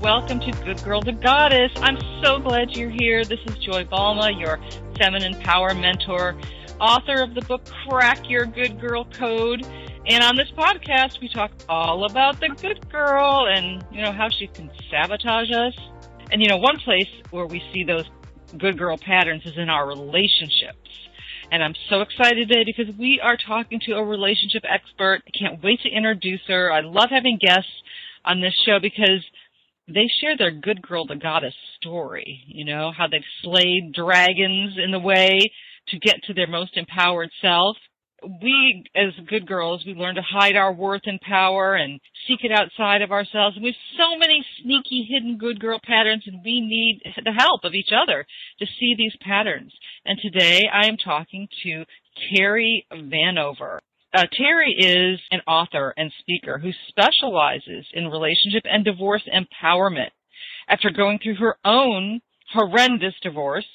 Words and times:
Welcome 0.00 0.38
to 0.38 0.52
Good 0.64 0.80
Girl 0.84 1.02
to 1.02 1.10
Goddess. 1.10 1.72
I'm 1.78 1.98
so 2.22 2.38
glad 2.38 2.70
you're 2.70 2.88
here. 2.88 3.24
This 3.24 3.40
is 3.46 3.56
Joy 3.56 3.82
Balma, 3.84 4.30
your 4.38 4.60
feminine 4.96 5.34
power 5.40 5.74
mentor, 5.74 6.40
author 6.80 7.20
of 7.20 7.34
the 7.34 7.40
book 7.42 7.68
Crack 7.84 8.30
Your 8.30 8.46
Good 8.46 8.80
Girl 8.80 9.04
Code. 9.06 9.66
And 10.06 10.22
on 10.22 10.36
this 10.36 10.52
podcast, 10.56 11.20
we 11.20 11.28
talk 11.28 11.50
all 11.68 12.04
about 12.04 12.38
the 12.38 12.48
good 12.62 12.88
girl 12.92 13.48
and, 13.48 13.84
you 13.90 14.00
know, 14.00 14.12
how 14.12 14.28
she 14.28 14.46
can 14.46 14.70
sabotage 14.88 15.50
us. 15.50 15.74
And, 16.30 16.40
you 16.40 16.48
know, 16.48 16.58
one 16.58 16.78
place 16.78 17.08
where 17.30 17.46
we 17.46 17.60
see 17.72 17.82
those 17.82 18.04
good 18.56 18.78
girl 18.78 18.98
patterns 18.98 19.42
is 19.46 19.56
in 19.56 19.68
our 19.68 19.88
relationships. 19.88 20.78
And 21.50 21.60
I'm 21.60 21.74
so 21.90 22.02
excited 22.02 22.46
today 22.46 22.62
because 22.64 22.94
we 22.96 23.20
are 23.20 23.36
talking 23.36 23.80
to 23.86 23.94
a 23.94 24.04
relationship 24.04 24.62
expert. 24.62 25.22
I 25.26 25.36
can't 25.36 25.60
wait 25.60 25.80
to 25.80 25.88
introduce 25.88 26.42
her. 26.46 26.70
I 26.70 26.82
love 26.82 27.08
having 27.10 27.36
guests 27.40 27.72
on 28.24 28.40
this 28.40 28.54
show 28.64 28.78
because 28.80 29.24
they 29.88 30.08
share 30.20 30.36
their 30.36 30.50
good 30.50 30.82
girl 30.82 31.06
the 31.06 31.16
goddess 31.16 31.54
story, 31.80 32.42
you 32.46 32.64
know, 32.64 32.92
how 32.96 33.06
they've 33.06 33.22
slayed 33.42 33.92
dragons 33.94 34.76
in 34.82 34.90
the 34.90 34.98
way 34.98 35.38
to 35.88 35.98
get 35.98 36.22
to 36.24 36.34
their 36.34 36.46
most 36.46 36.76
empowered 36.76 37.30
self. 37.40 37.76
We, 38.42 38.84
as 38.96 39.12
good 39.28 39.46
girls, 39.46 39.84
we 39.86 39.94
learn 39.94 40.16
to 40.16 40.22
hide 40.22 40.56
our 40.56 40.72
worth 40.72 41.02
and 41.04 41.20
power 41.20 41.76
and 41.76 42.00
seek 42.26 42.40
it 42.42 42.50
outside 42.50 43.00
of 43.00 43.12
ourselves. 43.12 43.56
And 43.56 43.62
we 43.62 43.70
have 43.70 43.96
so 43.96 44.18
many 44.18 44.44
sneaky 44.62 45.06
hidden 45.08 45.38
good 45.38 45.60
girl 45.60 45.78
patterns 45.82 46.24
and 46.26 46.42
we 46.44 46.60
need 46.60 47.00
the 47.24 47.32
help 47.32 47.64
of 47.64 47.74
each 47.74 47.90
other 47.94 48.26
to 48.58 48.66
see 48.78 48.94
these 48.98 49.14
patterns. 49.20 49.72
And 50.04 50.18
today 50.20 50.68
I 50.70 50.88
am 50.88 50.96
talking 50.96 51.48
to 51.62 51.84
Terry 52.34 52.86
Vanover. 52.92 53.78
Uh, 54.14 54.24
Terry 54.32 54.72
is 54.72 55.20
an 55.30 55.40
author 55.46 55.92
and 55.96 56.10
speaker 56.20 56.58
who 56.58 56.70
specializes 56.88 57.86
in 57.92 58.08
relationship 58.08 58.62
and 58.64 58.84
divorce 58.84 59.22
empowerment. 59.28 60.10
After 60.66 60.90
going 60.90 61.18
through 61.18 61.36
her 61.36 61.56
own 61.64 62.20
horrendous 62.52 63.14
divorce, 63.22 63.66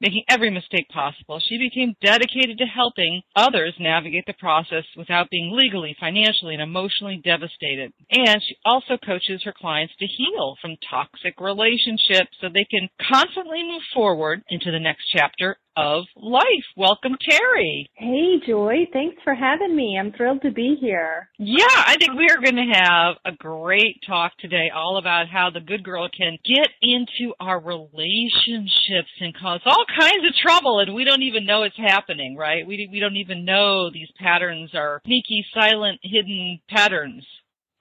making 0.00 0.22
every 0.28 0.50
mistake 0.50 0.88
possible, 0.90 1.40
she 1.40 1.58
became 1.58 1.96
dedicated 2.00 2.58
to 2.58 2.66
helping 2.66 3.22
others 3.34 3.74
navigate 3.80 4.26
the 4.26 4.34
process 4.34 4.84
without 4.96 5.30
being 5.30 5.50
legally, 5.52 5.96
financially, 5.98 6.54
and 6.54 6.62
emotionally 6.62 7.20
devastated. 7.24 7.92
And 8.10 8.40
she 8.46 8.56
also 8.64 8.96
coaches 8.96 9.42
her 9.44 9.54
clients 9.56 9.94
to 9.98 10.06
heal 10.06 10.54
from 10.60 10.76
toxic 10.88 11.40
relationships 11.40 12.36
so 12.40 12.48
they 12.48 12.66
can 12.70 12.88
constantly 13.10 13.64
move 13.64 13.82
forward 13.92 14.42
into 14.50 14.70
the 14.70 14.80
next 14.80 15.04
chapter 15.16 15.56
of 15.76 16.04
life. 16.16 16.64
Welcome, 16.76 17.16
Terry. 17.28 17.90
Hey, 17.94 18.40
Joy. 18.46 18.86
Thanks 18.92 19.16
for 19.24 19.34
having 19.34 19.74
me. 19.74 19.98
I'm 19.98 20.12
thrilled 20.12 20.42
to 20.42 20.50
be 20.50 20.76
here. 20.80 21.28
Yeah, 21.38 21.64
I 21.68 21.96
think 21.98 22.14
we 22.14 22.28
are 22.30 22.42
going 22.42 22.56
to 22.56 22.78
have 22.78 23.16
a 23.24 23.32
great 23.36 24.00
talk 24.06 24.32
today 24.38 24.70
all 24.74 24.98
about 24.98 25.28
how 25.28 25.50
the 25.50 25.60
good 25.60 25.82
girl 25.82 26.08
can 26.16 26.38
get 26.44 26.68
into 26.82 27.34
our 27.40 27.60
relationships 27.60 29.10
and 29.20 29.34
cause 29.36 29.60
all 29.66 29.84
kinds 29.98 30.26
of 30.26 30.34
trouble 30.42 30.80
and 30.80 30.94
we 30.94 31.04
don't 31.04 31.22
even 31.22 31.46
know 31.46 31.62
it's 31.62 31.76
happening, 31.76 32.36
right? 32.36 32.66
We, 32.66 32.88
we 32.90 33.00
don't 33.00 33.16
even 33.16 33.44
know 33.44 33.90
these 33.90 34.10
patterns 34.18 34.70
are 34.74 35.00
sneaky, 35.04 35.44
silent, 35.52 36.00
hidden 36.02 36.60
patterns. 36.68 37.26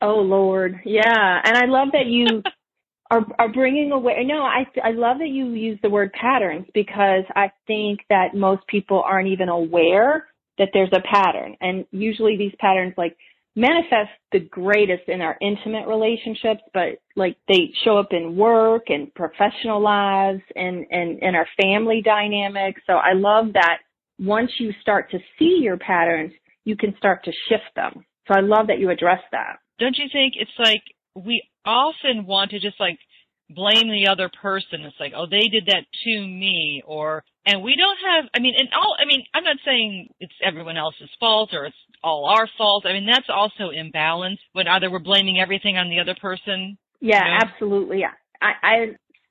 Oh, 0.02 0.20
Lord. 0.20 0.82
Yeah. 0.86 1.42
And 1.44 1.58
I 1.58 1.66
love 1.66 1.90
that 1.94 2.08
you 2.08 2.44
are, 3.14 3.26
are 3.38 3.52
bringing 3.52 3.92
away. 3.92 4.24
No, 4.26 4.42
I 4.42 4.66
I 4.84 4.92
love 4.92 5.20
that 5.20 5.30
you 5.30 5.52
use 5.52 5.80
the 5.82 5.90
word 5.90 6.12
patterns 6.14 6.66
because 6.74 7.24
I 7.36 7.52
think 7.68 8.00
that 8.10 8.34
most 8.34 8.66
people 8.68 9.04
aren't 9.06 9.30
even 9.30 9.50
aware 9.50 10.28
that 10.58 10.70
there's 10.74 10.92
a 10.94 11.02
pattern, 11.02 11.56
and 11.62 11.86
usually 11.92 12.38
these 12.38 12.54
patterns 12.60 12.94
like 12.98 13.16
manifest 13.56 14.10
the 14.32 14.40
greatest 14.40 15.08
in 15.08 15.22
our 15.22 15.38
intimate 15.40 15.88
relationships, 15.88 16.62
but 16.74 17.00
like 17.16 17.38
they 17.48 17.72
show 17.84 17.98
up 18.00 18.12
in 18.12 18.36
work 18.36 18.86
and 18.88 19.14
professional 19.14 19.80
lives 19.80 20.42
and 20.56 20.86
and 20.90 21.20
in 21.22 21.36
our 21.36 21.48
family 21.62 22.02
dynamics. 22.04 22.82
So 22.88 22.94
I 22.94 23.14
love 23.14 23.54
that 23.54 23.80
once 24.20 24.52
you 24.60 24.72
start 24.82 25.12
to 25.12 25.20
see 25.38 25.60
your 25.62 25.78
patterns, 25.78 26.34
you 26.66 26.76
can 26.76 26.96
start 26.98 27.24
to 27.26 27.32
shift 27.48 27.76
them. 27.76 28.06
So 28.28 28.34
I 28.36 28.42
love 28.42 28.68
that 28.68 28.80
you 28.80 28.90
address 28.90 29.22
that. 29.32 29.58
Don't 29.80 29.98
you 29.98 30.06
think 30.12 30.34
it's 30.38 30.58
like 30.58 30.84
we 31.16 31.44
often 31.66 32.26
want 32.26 32.52
to 32.52 32.60
just 32.60 32.80
like 32.80 33.00
blame 33.50 33.90
the 33.90 34.08
other 34.10 34.30
person. 34.42 34.82
It's 34.82 35.00
like, 35.00 35.14
oh, 35.16 35.28
they 35.30 35.48
did 35.48 35.68
that 35.68 35.86
to 36.06 36.22
me, 36.22 36.84
or 36.86 37.24
and 37.46 37.62
we 37.62 37.76
don't 37.76 37.98
have. 38.06 38.30
I 38.36 38.40
mean, 38.40 38.56
and 38.58 38.70
all. 38.74 38.96
I 39.00 39.06
mean, 39.06 39.24
I'm 39.34 39.44
not 39.44 39.58
saying 39.66 40.10
it's 40.20 40.34
everyone 40.44 40.78
else's 40.78 41.10
fault 41.20 41.54
or 41.54 41.66
it's 41.66 41.76
all 42.04 42.26
our 42.26 42.48
fault. 42.58 42.86
I 42.86 42.94
mean, 42.94 43.06
that's 43.06 43.30
also 43.30 43.70
imbalance 43.70 44.40
when 44.54 44.68
either 44.68 44.90
we're 44.90 45.00
blaming 45.00 45.40
everything 45.40 45.78
on 45.78 45.90
the 45.90 46.00
other 46.00 46.16
person. 46.20 46.78
Yeah, 47.00 47.24
you 47.24 47.32
know? 47.32 47.38
absolutely. 47.42 48.06
I, 48.42 48.52
I 48.62 48.74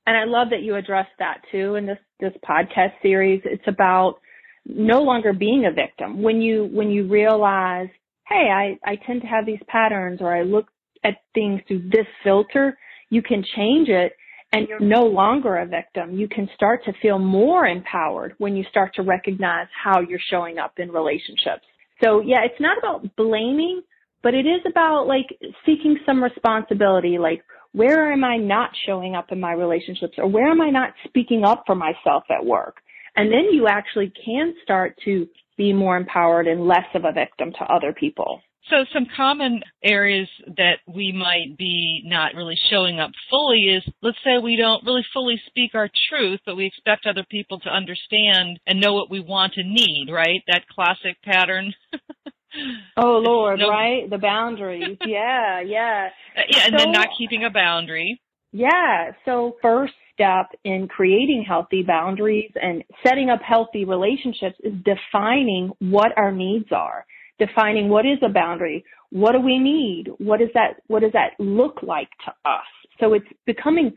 and 0.07 0.17
I 0.17 0.25
love 0.25 0.51
that 0.51 0.63
you 0.63 0.77
addressed 0.77 1.17
that 1.19 1.43
too 1.51 1.77
in 1.77 1.87
this 1.87 1.99
this 2.21 2.33
podcast 2.49 2.93
series. 3.03 3.41
It's 3.45 3.67
about 3.67 4.17
no 4.65 5.03
longer 5.03 5.33
being 5.33 5.67
a 5.67 5.73
victim 5.73 6.23
when 6.23 6.41
you 6.41 6.69
when 6.73 6.91
you 6.91 7.09
realize 7.09 7.89
hey 8.29 8.49
i 8.49 8.79
i 8.89 8.97
tend 9.07 9.21
to 9.21 9.27
have 9.27 9.45
these 9.45 9.59
patterns 9.67 10.21
or 10.21 10.33
i 10.33 10.43
look 10.43 10.67
at 11.05 11.17
things 11.35 11.61
through 11.67 11.89
this 11.91 12.07
filter, 12.23 12.79
you 13.11 13.23
can 13.23 13.45
change 13.57 13.89
it 13.89 14.13
and 14.53 14.69
you're 14.69 14.81
no 14.81 15.03
longer 15.03 15.59
a 15.59 15.67
victim. 15.67 16.15
You 16.15 16.29
can 16.29 16.49
start 16.55 16.85
to 16.85 16.93
feel 17.01 17.19
more 17.19 17.67
empowered 17.67 18.35
when 18.39 18.55
you 18.55 18.65
start 18.71 18.95
to 18.97 19.03
recognize 19.03 19.67
how 19.83 20.01
you're 20.01 20.21
showing 20.31 20.59
up 20.59 20.75
in 20.79 20.91
relationships. 20.91 21.65
So 22.03 22.21
yeah, 22.21 22.45
it's 22.45 22.61
not 22.61 22.79
about 22.79 23.17
blaming, 23.17 23.83
but 24.23 24.35
it 24.35 24.47
is 24.47 24.61
about 24.69 25.07
like 25.07 25.27
seeking 25.65 25.99
some 26.05 26.23
responsibility, 26.23 27.19
like 27.19 27.43
where 27.73 28.13
am 28.13 28.25
I 28.25 28.37
not 28.37 28.71
showing 28.87 29.15
up 29.15 29.33
in 29.33 29.41
my 29.41 29.53
relationships 29.53 30.15
or 30.19 30.29
where 30.29 30.49
am 30.49 30.61
I 30.61 30.71
not 30.71 30.93
speaking 31.05 31.45
up 31.45 31.65
for 31.67 31.75
myself 31.75 32.25
at 32.31 32.45
work? 32.45 32.77
And 33.17 33.31
then 33.33 33.49
you 33.53 33.69
actually 33.69 34.13
can 34.25 34.55
start 34.63 34.99
to 35.05 35.27
be 35.57 35.73
more 35.73 35.97
empowered 35.97 36.47
and 36.47 36.67
less 36.67 36.87
of 36.95 37.05
a 37.05 37.13
victim 37.13 37.53
to 37.53 37.65
other 37.65 37.93
people. 37.93 38.41
So 38.71 38.85
some 38.93 39.07
common 39.17 39.61
areas 39.83 40.29
that 40.57 40.79
we 40.87 41.13
might 41.13 41.59
be 41.59 42.03
not 42.05 42.35
really 42.35 42.57
showing 42.71 43.01
up 43.01 43.11
fully 43.29 43.63
is, 43.63 43.83
let's 44.03 44.19
say 44.25 44.39
we 44.39 44.57
don't 44.57 44.85
really 44.87 45.05
fully 45.13 45.41
speak 45.47 45.75
our 45.75 45.91
truth, 46.09 46.41
but 46.47 46.57
we 46.57 46.67
expect 46.67 47.07
other 47.07 47.25
people 47.29 47.59
to 47.61 47.69
understand 47.69 48.61
and 48.67 48.81
know 48.81 48.93
what 48.95 49.11
we 49.11 49.21
want 49.21 49.55
and 49.57 49.73
need, 49.73 50.09
right? 50.13 50.43
That 50.47 50.69
classic 50.69 51.21
pattern. 51.25 51.75
oh 52.97 53.19
Lord, 53.19 53.59
no... 53.59 53.69
right? 53.69 54.09
The 54.09 54.19
boundaries. 54.19 54.97
yeah, 55.07 55.61
yeah. 55.61 56.11
Uh, 56.37 56.43
yeah, 56.49 56.67
and 56.67 56.75
so, 56.79 56.85
then 56.85 56.93
not 56.93 57.09
keeping 57.19 57.45
a 57.45 57.51
boundary. 57.51 58.21
Yeah. 58.53 59.13
So 59.25 59.57
first 59.61 59.95
step 60.15 60.47
in 60.63 60.87
creating 60.87 61.45
healthy 61.47 61.83
boundaries 61.83 62.53
and 62.55 62.85
setting 63.05 63.29
up 63.29 63.41
healthy 63.43 63.85
relationships 63.85 64.57
is 64.63 64.75
defining 64.85 65.73
what 65.81 66.17
our 66.17 66.31
needs 66.31 66.71
are 66.71 67.05
defining 67.45 67.89
what 67.89 68.07
is 68.07 68.19
a 68.23 68.29
boundary, 68.29 68.85
what 69.11 69.33
do 69.33 69.41
we 69.41 69.59
need, 69.59 70.09
what 70.19 70.41
does 70.41 70.51
that 70.55 70.83
what 70.87 71.01
does 71.01 71.13
that 71.13 71.33
look 71.39 71.83
like 71.83 72.09
to 72.25 72.31
us. 72.49 72.71
So 73.01 73.15
it's 73.15 73.27
becoming 73.47 73.93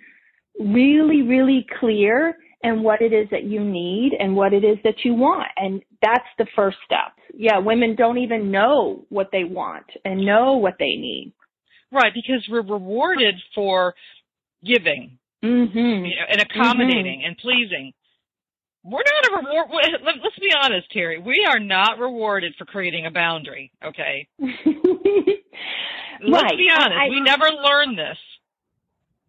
really, 0.59 1.21
really 1.21 1.65
clear 1.79 2.37
and 2.63 2.83
what 2.83 3.01
it 3.01 3.13
is 3.13 3.27
that 3.31 3.43
you 3.43 3.63
need 3.63 4.13
and 4.19 4.35
what 4.35 4.53
it 4.53 4.63
is 4.63 4.77
that 4.83 5.03
you 5.03 5.13
want. 5.13 5.47
And 5.57 5.81
that's 6.01 6.27
the 6.37 6.47
first 6.55 6.77
step. 6.85 7.13
Yeah, 7.33 7.59
women 7.59 7.95
don't 7.95 8.17
even 8.17 8.51
know 8.51 9.05
what 9.09 9.29
they 9.31 9.43
want 9.43 9.85
and 10.03 10.25
know 10.25 10.57
what 10.57 10.75
they 10.79 10.95
need. 10.95 11.33
Right, 11.91 12.13
because 12.13 12.45
we're 12.49 12.61
rewarded 12.61 13.35
for 13.53 13.93
giving 14.65 15.19
mm-hmm. 15.43 16.05
you 16.05 16.15
know, 16.15 16.25
and 16.29 16.41
accommodating 16.41 17.19
mm-hmm. 17.19 17.27
and 17.27 17.37
pleasing 17.37 17.93
we're 18.85 19.01
not 19.03 19.31
a 19.31 19.35
reward. 19.37 19.67
Let's 20.03 20.39
be 20.39 20.51
honest, 20.63 20.91
Terry. 20.91 21.17
We 21.19 21.47
are 21.49 21.59
not 21.59 21.97
rewarded 21.97 22.53
for 22.57 22.65
creating 22.65 23.07
a 23.07 23.11
boundary. 23.11 23.71
Okay. 23.83 24.27
let's 24.39 24.53
right. 26.43 26.57
be 26.57 26.69
honest. 26.71 26.93
I, 26.93 27.09
we 27.09 27.19
never 27.19 27.45
learn 27.45 27.95
this. 27.95 28.17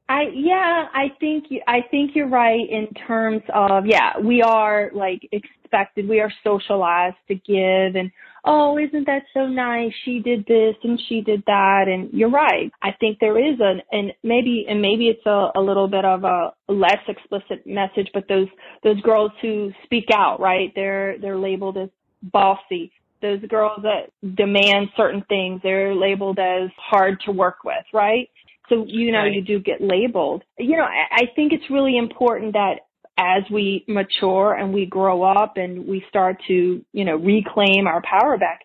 I 0.08 0.25
yeah, 0.35 0.87
I 0.94 1.06
think 1.19 1.47
you, 1.49 1.62
I 1.67 1.81
think 1.91 2.12
you're 2.14 2.29
right 2.29 2.69
in 2.69 2.87
terms 3.06 3.43
of 3.53 3.87
yeah, 3.87 4.19
we 4.19 4.43
are 4.43 4.91
like 4.94 5.26
expected. 5.32 6.08
We 6.08 6.20
are 6.20 6.32
socialized 6.44 7.17
to 7.29 7.35
give 7.35 7.97
and 7.97 8.12
oh, 8.46 8.78
isn't 8.78 9.06
that 9.06 9.25
so 9.34 9.46
nice? 9.46 9.93
She 10.04 10.20
did 10.20 10.46
this 10.46 10.76
and 10.84 11.00
she 11.08 11.20
did 11.20 11.43
that. 11.46 11.84
And 11.88 12.10
you're 12.12 12.31
right. 12.31 12.70
I 12.82 12.93
think 13.00 13.19
there 13.19 13.38
is 13.38 13.58
an, 13.60 13.82
and 13.93 14.12
maybe, 14.22 14.66
and 14.69 14.81
maybe 14.81 15.08
it's 15.08 15.26
a, 15.26 15.50
a 15.56 15.60
little 15.60 15.88
bit 15.88 16.04
of 16.04 16.25
a 16.25 16.52
less 16.69 17.00
explicit 17.08 17.66
message, 17.66 18.08
but 18.14 18.28
those, 18.28 18.48
those 18.84 19.00
girls 19.02 19.32
who 19.43 19.72
speak 19.84 20.06
out, 20.14 20.40
right? 20.40 20.72
They're, 20.75 21.19
they're 21.20 21.38
labeled 21.38 21.76
as 21.76 21.88
bossy. 22.22 22.93
Those 23.20 23.40
girls 23.48 23.81
that 23.82 24.10
demand 24.37 24.88
certain 24.96 25.25
things, 25.28 25.60
they're 25.62 25.94
labeled 25.94 26.38
as 26.38 26.70
hard 26.78 27.19
to 27.25 27.32
work 27.32 27.64
with, 27.64 27.84
right? 27.93 28.31
So, 28.69 28.84
you 28.87 29.10
know, 29.12 29.20
right. 29.20 29.32
you 29.32 29.43
do 29.43 29.58
get 29.58 29.81
labeled. 29.81 30.44
You 30.58 30.76
know, 30.76 30.84
I, 30.84 31.22
I 31.22 31.22
think 31.34 31.52
it's 31.52 31.70
really 31.70 31.96
important 31.96 32.52
that 32.52 32.81
as 33.19 33.43
we 33.51 33.85
mature 33.89 34.55
and 34.55 34.73
we 34.73 34.87
grow 34.87 35.23
up 35.23 35.57
and 35.57 35.87
we 35.87 36.05
start 36.09 36.37
to, 36.49 36.85
you 36.93 37.05
know, 37.05 37.17
reclaim 37.17 37.87
our 37.87 38.03
power 38.03 38.37
back, 38.37 38.61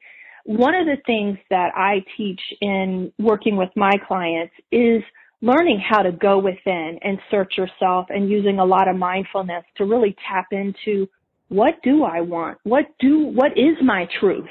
one 0.45 0.75
of 0.75 0.85
the 0.85 0.97
things 1.05 1.37
that 1.49 1.71
I 1.75 2.03
teach 2.17 2.41
in 2.61 3.11
working 3.19 3.55
with 3.55 3.69
my 3.75 3.93
clients 4.07 4.53
is 4.71 5.03
learning 5.41 5.81
how 5.87 6.01
to 6.01 6.11
go 6.11 6.37
within 6.37 6.99
and 7.01 7.17
search 7.29 7.53
yourself 7.57 8.07
and 8.09 8.29
using 8.29 8.59
a 8.59 8.65
lot 8.65 8.87
of 8.87 8.95
mindfulness 8.95 9.63
to 9.77 9.85
really 9.85 10.15
tap 10.29 10.47
into 10.51 11.07
what 11.47 11.75
do 11.83 12.03
I 12.03 12.21
want? 12.21 12.59
What 12.63 12.85
do, 12.99 13.25
what 13.25 13.57
is 13.57 13.75
my 13.83 14.07
truth? 14.19 14.49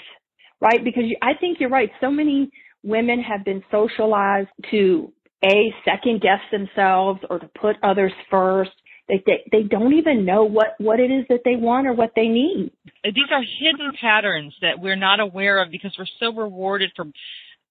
Right? 0.61 0.85
Because 0.85 1.05
I 1.23 1.33
think 1.41 1.59
you're 1.59 1.71
right. 1.71 1.91
So 2.01 2.11
many 2.11 2.51
women 2.83 3.21
have 3.21 3.45
been 3.45 3.63
socialized 3.71 4.49
to 4.71 5.13
a 5.45 5.73
second 5.85 6.21
guess 6.21 6.41
themselves 6.53 7.21
or 7.31 7.39
to 7.39 7.49
put 7.59 7.77
others 7.83 8.13
first. 8.31 8.73
They, 9.11 9.23
they, 9.27 9.45
they 9.51 9.63
don't 9.65 9.95
even 9.95 10.25
know 10.25 10.45
what, 10.45 10.77
what 10.79 11.01
it 11.01 11.11
is 11.11 11.25
that 11.29 11.41
they 11.45 11.57
want 11.57 11.89
or 11.89 11.93
what 11.93 12.13
they 12.15 12.29
need. 12.29 12.71
These 13.03 13.31
are 13.33 13.43
hidden 13.43 13.93
patterns 14.01 14.55
that 14.63 14.81
we're 14.81 14.97
not 14.97 15.19
aware 15.19 15.61
of 15.61 15.71
because 15.73 15.95
we're 15.99 16.07
so 16.21 16.33
rewarded 16.33 16.93
for 16.95 17.07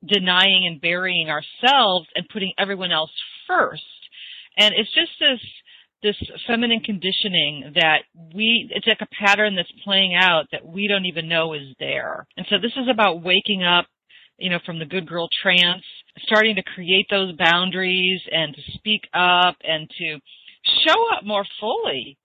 denying 0.06 0.65
and 0.68 0.81
burying 0.81 1.30
ourselves 1.30 2.07
and 2.15 2.27
putting 2.31 2.51
everyone 2.57 2.91
else 2.91 3.12
first. 3.47 3.83
And 4.57 4.74
it's 4.75 4.94
just 4.94 5.12
this 5.19 5.39
this 6.01 6.15
feminine 6.47 6.80
conditioning 6.80 7.74
that 7.75 8.03
we 8.33 8.69
it's 8.74 8.88
like 8.88 9.01
a 9.01 9.25
pattern 9.25 9.56
that's 9.56 9.71
playing 9.83 10.15
out 10.15 10.45
that 10.51 10.65
we 10.65 10.88
don't 10.88 11.06
even 11.06 11.27
know 11.27 11.53
is 11.53 11.75
there. 11.80 12.27
And 12.38 12.45
so 12.50 12.56
this 12.62 12.71
is 12.77 12.88
about 12.89 13.21
waking 13.21 13.63
up, 13.63 13.85
you 14.38 14.50
know, 14.50 14.59
from 14.65 14.80
the 14.80 14.85
good 14.85 15.07
girl 15.07 15.27
trance, 15.42 15.83
starting 16.24 16.56
to 16.56 16.63
create 16.63 17.07
those 17.09 17.35
boundaries 17.35 18.21
and 18.31 18.56
to 18.56 18.62
speak 18.74 19.01
up 19.13 19.57
and 19.63 19.89
to 19.97 20.19
show 20.85 20.97
up 21.15 21.25
more 21.25 21.45
fully 21.59 22.17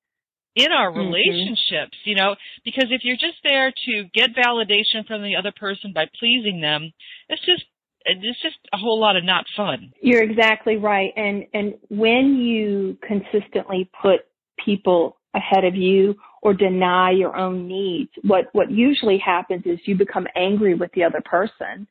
in 0.54 0.70
our 0.72 0.90
mm-hmm. 0.90 0.98
relationships, 0.98 1.96
mm-hmm. 1.98 2.10
you 2.10 2.16
know, 2.16 2.36
because 2.64 2.86
if 2.90 3.02
you're 3.04 3.16
just 3.16 3.38
there 3.42 3.70
to 3.70 4.04
get 4.14 4.30
validation 4.34 5.06
from 5.06 5.22
the 5.22 5.36
other 5.36 5.52
person 5.58 5.92
by 5.94 6.06
pleasing 6.18 6.60
them, 6.60 6.92
it's 7.28 7.44
just 7.44 7.64
it's 8.06 8.42
just 8.42 8.56
a 8.72 8.76
whole 8.76 9.00
lot 9.00 9.16
of 9.16 9.24
not 9.24 9.46
fun. 9.56 9.92
You're 10.00 10.22
exactly 10.22 10.76
right. 10.76 11.10
And 11.16 11.46
and 11.54 11.74
when 11.88 12.36
you 12.36 12.98
consistently 13.06 13.90
put 14.00 14.20
people 14.62 15.16
ahead 15.34 15.64
of 15.64 15.74
you 15.74 16.14
or 16.42 16.54
deny 16.54 17.10
your 17.10 17.36
own 17.36 17.66
needs, 17.66 18.10
what 18.22 18.46
what 18.52 18.70
usually 18.70 19.18
happens 19.18 19.62
is 19.64 19.78
you 19.86 19.96
become 19.96 20.26
angry 20.36 20.74
with 20.74 20.92
the 20.92 21.04
other 21.04 21.22
person. 21.24 21.88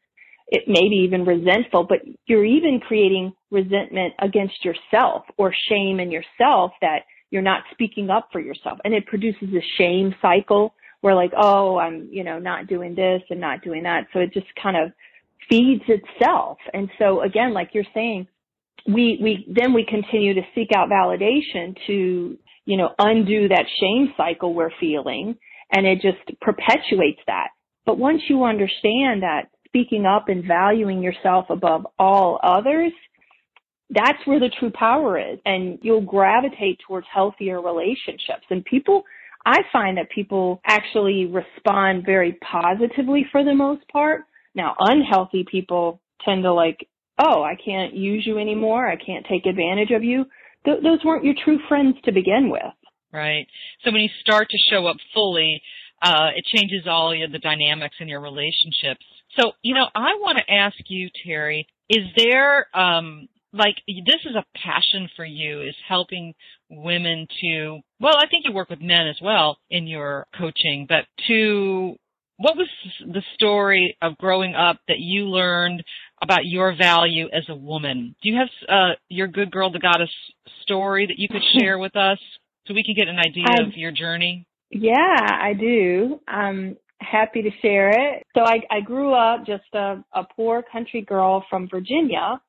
It 0.48 0.64
may 0.68 0.88
be 0.90 1.04
even 1.06 1.26
resentful, 1.26 1.86
but 1.88 2.00
you're 2.26 2.46
even 2.46 2.80
creating 2.80 3.34
resentment 3.52 4.14
against 4.20 4.64
yourself 4.64 5.24
or 5.38 5.54
shame 5.70 6.00
in 6.00 6.12
yourself 6.12 6.72
that 6.82 7.00
you're 7.32 7.42
not 7.42 7.64
speaking 7.72 8.10
up 8.10 8.30
for 8.32 8.40
yourself. 8.40 8.80
And 8.86 8.94
it 8.94 9.08
produces 9.08 9.50
a 9.50 9.64
shame 9.78 10.14
cycle 10.22 10.76
where 11.02 11.16
like, 11.16 11.32
oh, 11.36 11.78
I'm, 11.78 12.08
you 12.12 12.24
know, 12.24 12.40
not 12.40 12.68
doing 12.68 12.96
this 12.96 13.22
and 13.30 13.42
not 13.42 13.64
doing 13.64 13.84
that. 13.84 14.08
So 14.14 14.20
it 14.20 14.34
just 14.34 14.48
kind 14.62 14.78
of 14.78 14.92
feeds 15.50 15.84
itself. 15.88 16.58
And 16.74 16.90
so 17.00 17.22
again, 17.24 17.54
like 17.54 17.72
you're 17.74 17.84
saying, 17.94 18.28
we, 18.88 19.20
we, 19.22 19.54
then 19.54 19.74
we 19.74 19.86
continue 19.86 20.34
to 20.36 20.42
seek 20.54 20.70
out 20.76 20.90
validation 20.90 21.76
to, 21.88 22.38
you 22.66 22.78
know, 22.78 22.90
undo 23.00 23.48
that 23.50 23.66
shame 23.80 24.14
cycle 24.16 24.54
we're 24.54 24.72
feeling 24.80 25.36
and 25.72 25.86
it 25.86 26.02
just 26.02 26.40
perpetuates 26.40 27.22
that. 27.28 27.48
But 27.86 27.98
once 27.98 28.22
you 28.30 28.44
understand 28.44 29.24
that 29.24 29.48
speaking 29.74 30.06
up 30.06 30.30
and 30.30 30.46
valuing 30.46 31.02
yourself 31.02 31.46
above 31.50 31.88
all 31.98 32.40
others, 32.44 32.94
that's 33.90 34.20
where 34.26 34.40
the 34.40 34.52
true 34.60 34.72
power 34.72 35.20
is 35.20 35.40
and 35.46 35.80
you'll 35.82 36.02
gravitate 36.02 36.80
towards 36.88 37.08
healthier 37.14 37.62
relationships 37.62 38.46
and 38.50 38.64
people 38.66 39.04
I 39.46 39.60
find 39.74 39.98
that 39.98 40.10
people 40.10 40.62
actually 40.66 41.26
respond 41.26 42.06
very 42.06 42.38
positively 42.50 43.26
for 43.30 43.44
the 43.44 43.54
most 43.54 43.86
part 43.90 44.22
now, 44.56 44.76
unhealthy 44.80 45.46
people 45.50 46.02
tend 46.24 46.44
to 46.44 46.54
like, 46.54 46.88
oh, 47.18 47.44
I 47.44 47.56
can't 47.64 47.94
use 47.94 48.24
you 48.26 48.38
anymore. 48.38 48.88
I 48.88 48.96
can't 48.96 49.26
take 49.30 49.46
advantage 49.46 49.92
of 49.92 50.04
you. 50.04 50.26
Th- 50.66 50.82
those 50.84 51.04
weren't 51.04 51.26
your 51.26 51.36
true 51.44 51.60
friends 51.68 51.96
to 52.06 52.12
begin 52.12 52.50
with. 52.50 52.62
Right. 53.12 53.46
So 53.84 53.92
when 53.92 54.02
you 54.02 54.10
start 54.22 54.48
to 54.50 54.58
show 54.72 54.88
up 54.88 54.98
fully, 55.14 55.62
uh, 56.02 56.30
it 56.36 56.46
changes 56.46 56.88
all 56.88 57.12
of 57.12 57.32
the 57.32 57.40
dynamics 57.40 57.96
in 58.00 58.08
your 58.08 58.22
relationships. 58.22 59.06
So, 59.40 59.52
you 59.62 59.74
know, 59.74 59.88
I 59.96 60.16
want 60.20 60.38
to 60.38 60.54
ask 60.54 60.76
you, 60.88 61.10
Terry, 61.26 61.68
is 61.90 62.04
there, 62.16 62.68
um, 62.78 63.28
like, 63.52 63.76
this 63.88 64.22
is 64.26 64.36
a 64.36 64.46
passion 64.58 65.10
for 65.16 65.26
you, 65.26 65.62
is 65.62 65.76
helping 65.88 66.34
women 66.70 67.28
to, 67.42 67.80
well, 68.00 68.16
I 68.18 68.28
think 68.28 68.46
you 68.46 68.54
work 68.54 68.70
with 68.70 68.82
men 68.82 69.08
as 69.08 69.18
well 69.22 69.58
in 69.70 69.88
your 69.88 70.28
coaching, 70.38 70.86
but 70.88 71.06
to 71.28 71.96
what 72.38 72.58
was 72.58 72.68
the 73.00 73.22
story 73.36 73.96
of 74.02 74.18
growing 74.18 74.56
up 74.56 74.78
that 74.88 75.00
you 75.00 75.26
learned 75.26 75.84
about 76.22 76.46
your 76.46 76.76
value 76.76 77.28
as 77.32 77.44
a 77.48 77.56
woman? 77.56 78.16
Do 78.22 78.30
you 78.30 78.38
have 78.38 78.50
uh, 78.68 78.96
your 79.10 79.28
good 79.28 79.52
girl, 79.52 79.72
the 79.72 79.80
goddess 79.80 80.10
story 80.62 81.06
that 81.06 81.18
you 81.18 81.28
could 81.28 81.44
share 81.60 81.78
with 81.80 81.96
us 81.96 82.20
so 82.66 82.74
we 82.74 82.84
can 82.84 82.96
get 82.96 83.08
an 83.08 83.20
idea 83.20 83.46
I, 83.48 83.64
of 83.64 83.78
your 83.78 83.92
journey? 83.92 84.48
Yeah, 84.72 84.94
I 84.96 85.54
do. 85.54 86.20
I'm 86.28 86.78
happy 87.04 87.42
to 87.42 87.50
share 87.62 87.90
it. 87.90 88.24
So 88.36 88.44
I, 88.44 88.62
I 88.72 88.82
grew 88.82 89.14
up 89.14 89.46
just 89.46 89.64
a, 89.74 90.04
a 90.14 90.24
poor 90.36 90.64
country 90.64 91.02
girl 91.02 91.46
from 91.50 91.68
Virginia, 91.70 92.42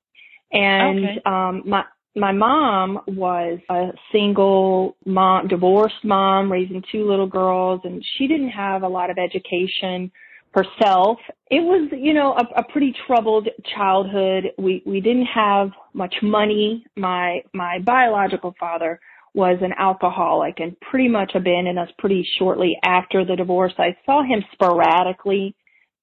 and 0.52 1.04
okay. 1.04 1.22
um, 1.26 1.62
my 1.66 1.84
my 2.16 2.32
mom 2.32 3.00
was 3.08 3.58
a 3.68 3.88
single 4.12 4.96
mom, 5.04 5.48
divorced 5.48 6.04
mom, 6.04 6.50
raising 6.50 6.82
two 6.92 7.08
little 7.08 7.26
girls, 7.26 7.80
and 7.84 8.04
she 8.16 8.28
didn't 8.28 8.50
have 8.50 8.82
a 8.82 8.88
lot 8.88 9.10
of 9.10 9.18
education 9.18 10.12
herself. 10.52 11.18
It 11.50 11.60
was, 11.60 11.90
you 11.92 12.14
know, 12.14 12.34
a, 12.34 12.60
a 12.60 12.72
pretty 12.72 12.94
troubled 13.06 13.48
childhood. 13.76 14.52
We 14.58 14.82
we 14.86 15.00
didn't 15.00 15.26
have 15.26 15.70
much 15.92 16.14
money. 16.22 16.86
My 16.96 17.42
my 17.52 17.80
biological 17.80 18.54
father 18.58 19.00
was 19.34 19.58
an 19.60 19.72
alcoholic 19.78 20.60
and 20.60 20.78
pretty 20.80 21.08
much 21.08 21.32
abandoned 21.34 21.78
us 21.78 21.88
pretty 21.98 22.26
shortly 22.38 22.78
after 22.84 23.24
the 23.24 23.36
divorce. 23.36 23.72
I 23.78 23.96
saw 24.06 24.22
him 24.22 24.44
sporadically 24.52 25.56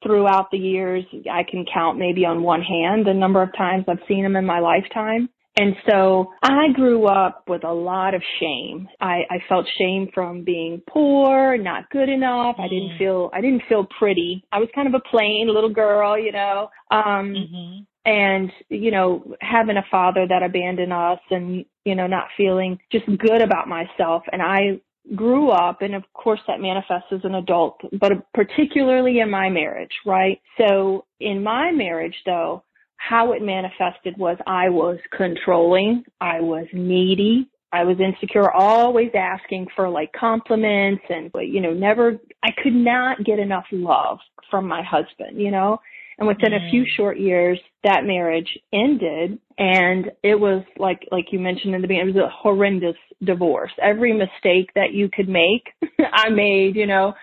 throughout 0.03 0.49
the 0.51 0.57
years. 0.57 1.05
I 1.31 1.43
can 1.49 1.65
count 1.71 1.97
maybe 1.97 2.25
on 2.25 2.43
one 2.43 2.61
hand 2.61 3.05
the 3.05 3.13
number 3.13 3.41
of 3.41 3.55
times 3.57 3.85
I've 3.87 4.05
seen 4.07 4.25
him 4.25 4.35
in 4.35 4.45
my 4.45 4.59
lifetime. 4.59 5.29
And 5.59 5.75
so 5.89 6.31
I 6.41 6.71
grew 6.73 7.07
up 7.07 7.43
with 7.47 7.65
a 7.65 7.73
lot 7.73 8.13
of 8.13 8.21
shame. 8.39 8.87
I, 9.01 9.23
I 9.29 9.37
felt 9.49 9.65
shame 9.77 10.07
from 10.13 10.45
being 10.45 10.81
poor, 10.89 11.57
not 11.57 11.89
good 11.89 12.07
enough. 12.07 12.55
Mm-hmm. 12.55 12.61
I 12.61 12.67
didn't 12.69 12.89
mm. 12.91 12.97
feel, 12.97 13.29
I 13.33 13.41
didn't 13.41 13.63
feel 13.67 13.85
pretty. 13.99 14.45
I 14.51 14.59
was 14.59 14.69
kind 14.73 14.87
of 14.87 14.93
a 14.93 15.09
plain 15.09 15.49
little 15.53 15.69
girl, 15.69 16.17
you 16.17 16.31
know. 16.31 16.69
Um, 16.89 17.33
mm-hmm. 17.35 17.83
And, 18.05 18.51
you 18.69 18.91
know, 18.91 19.35
having 19.41 19.77
a 19.77 19.85
father 19.91 20.25
that 20.27 20.43
abandoned 20.43 20.93
us 20.93 21.19
and, 21.29 21.65
you 21.85 21.95
know, 21.95 22.07
not 22.07 22.27
feeling 22.35 22.79
just 22.91 23.05
good 23.05 23.41
about 23.41 23.67
myself. 23.67 24.23
And 24.31 24.41
I 24.41 24.81
grew 25.15 25.49
up 25.49 25.81
and 25.81 25.95
of 25.95 26.03
course 26.13 26.39
that 26.47 26.61
manifests 26.61 27.11
as 27.11 27.21
an 27.23 27.35
adult, 27.35 27.79
but 27.99 28.11
particularly 28.33 29.19
in 29.19 29.29
my 29.29 29.49
marriage, 29.49 29.91
right? 30.05 30.39
So 30.57 31.05
in 31.19 31.43
my 31.43 31.71
marriage 31.71 32.15
though, 32.25 32.63
how 32.97 33.31
it 33.33 33.41
manifested 33.41 34.15
was 34.17 34.37
I 34.45 34.69
was 34.69 34.99
controlling, 35.15 36.03
I 36.19 36.39
was 36.39 36.67
needy, 36.71 37.49
I 37.73 37.83
was 37.83 37.97
insecure, 37.99 38.51
always 38.51 39.11
asking 39.15 39.67
for 39.75 39.89
like 39.89 40.11
compliments 40.13 41.03
and, 41.09 41.31
but 41.31 41.47
you 41.47 41.61
know, 41.61 41.73
never, 41.73 42.19
I 42.43 42.49
could 42.61 42.75
not 42.75 43.23
get 43.23 43.39
enough 43.39 43.65
love 43.71 44.19
from 44.51 44.67
my 44.67 44.83
husband, 44.83 45.41
you 45.41 45.49
know? 45.51 45.79
And 46.21 46.27
within 46.27 46.51
mm. 46.51 46.67
a 46.67 46.69
few 46.69 46.83
mm. 46.83 46.95
short 46.95 47.19
years, 47.19 47.59
that 47.83 48.05
marriage 48.05 48.55
ended 48.71 49.39
and 49.57 50.11
it 50.21 50.39
was 50.39 50.63
like, 50.77 51.07
like 51.11 51.25
you 51.31 51.39
mentioned 51.39 51.73
in 51.73 51.81
the 51.81 51.87
beginning, 51.87 52.09
it 52.09 52.15
was 52.15 52.23
a 52.23 52.29
horrendous 52.31 52.95
divorce. 53.23 53.71
Every 53.81 54.13
mistake 54.13 54.69
that 54.75 54.93
you 54.93 55.09
could 55.11 55.27
make, 55.27 55.63
I 56.13 56.29
made, 56.29 56.75
you 56.75 56.85
know, 56.85 57.13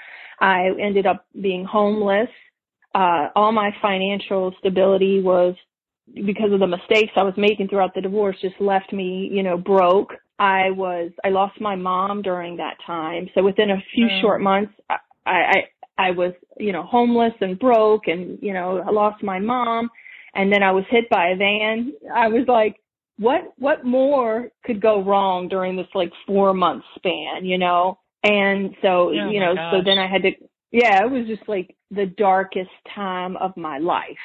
I 0.40 0.71
ended 0.81 1.07
up 1.07 1.26
being 1.40 1.64
homeless. 1.64 2.28
Uh, 2.93 3.28
all 3.37 3.52
my 3.52 3.71
financial 3.81 4.52
stability 4.59 5.23
was 5.23 5.55
because 6.12 6.52
of 6.52 6.59
the 6.59 6.67
mistakes 6.67 7.12
I 7.17 7.23
was 7.23 7.35
making 7.37 7.69
throughout 7.69 7.95
the 7.95 8.00
divorce 8.00 8.37
just 8.43 8.61
left 8.61 8.93
me, 8.93 9.31
you 9.33 9.45
know, 9.45 9.57
broke. 9.57 10.14
I 10.40 10.73
was, 10.73 11.12
I 11.25 11.28
lost 11.28 11.61
my 11.61 11.76
mom 11.76 12.23
during 12.23 12.57
that 12.57 12.78
time. 12.85 13.28
So 13.37 13.45
within 13.45 13.71
a 13.71 13.78
few 13.95 14.07
mm. 14.07 14.21
short 14.21 14.40
months, 14.40 14.73
I, 14.90 14.97
I, 15.25 15.55
I 15.99 16.12
was, 16.12 16.33
you 16.57 16.73
know, 16.73 16.85
homeless 16.85 17.35
and 17.40 17.59
broke 17.59 18.07
and, 18.07 18.38
you 18.40 18.52
know, 18.52 18.83
I 18.87 18.90
lost 18.90 19.23
my 19.23 19.40
mom 19.40 19.90
and 20.35 20.52
then 20.52 20.62
I 20.62 20.71
was 20.71 20.85
hit 20.88 21.11
by 21.11 21.31
a 21.31 21.37
van. 21.37 21.93
I 22.14 22.28
was 22.28 22.47
like, 22.47 22.76
what, 23.19 23.52
what 23.59 23.85
more 23.85 24.50
could 24.64 24.81
go 24.81 25.02
wrong 25.02 25.49
during 25.49 25.76
this 25.76 25.88
like 25.95 26.12
four 26.26 26.55
month 26.55 26.85
span, 26.95 27.45
you 27.45 27.59
know? 27.59 27.99
And 28.23 28.75
so, 28.81 29.09
oh 29.09 29.31
you 29.31 29.40
know, 29.40 29.55
so 29.73 29.83
then 29.85 29.99
I 29.99 30.09
had 30.09 30.23
to, 30.23 30.31
yeah, 30.71 31.05
it 31.05 31.11
was 31.11 31.26
just 31.26 31.49
like 31.49 31.75
the 31.90 32.07
darkest 32.07 32.71
time 32.95 33.37
of 33.37 33.57
my 33.57 33.78
life. 33.78 34.19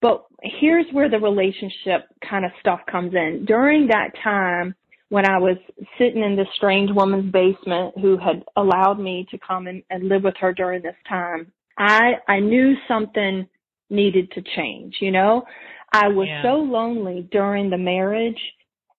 But 0.00 0.24
here's 0.42 0.86
where 0.92 1.10
the 1.10 1.18
relationship 1.18 2.06
kind 2.28 2.44
of 2.44 2.52
stuff 2.60 2.80
comes 2.88 3.14
in. 3.14 3.44
During 3.46 3.88
that 3.88 4.10
time, 4.22 4.74
when 5.10 5.26
I 5.26 5.38
was 5.38 5.56
sitting 5.98 6.22
in 6.22 6.36
this 6.36 6.48
strange 6.54 6.90
woman's 6.92 7.32
basement 7.32 7.94
who 8.00 8.18
had 8.18 8.44
allowed 8.56 8.98
me 8.98 9.26
to 9.30 9.38
come 9.38 9.66
and, 9.66 9.82
and 9.90 10.08
live 10.08 10.24
with 10.24 10.36
her 10.40 10.52
during 10.52 10.82
this 10.82 10.96
time, 11.08 11.50
I, 11.78 12.14
I 12.28 12.40
knew 12.40 12.74
something 12.86 13.48
needed 13.90 14.30
to 14.32 14.42
change, 14.56 14.96
you 15.00 15.10
know? 15.10 15.44
I 15.92 16.08
was 16.08 16.28
Yeah. 16.28 16.42
so 16.42 16.56
lonely 16.56 17.26
during 17.30 17.70
the 17.70 17.78
marriage. 17.78 18.40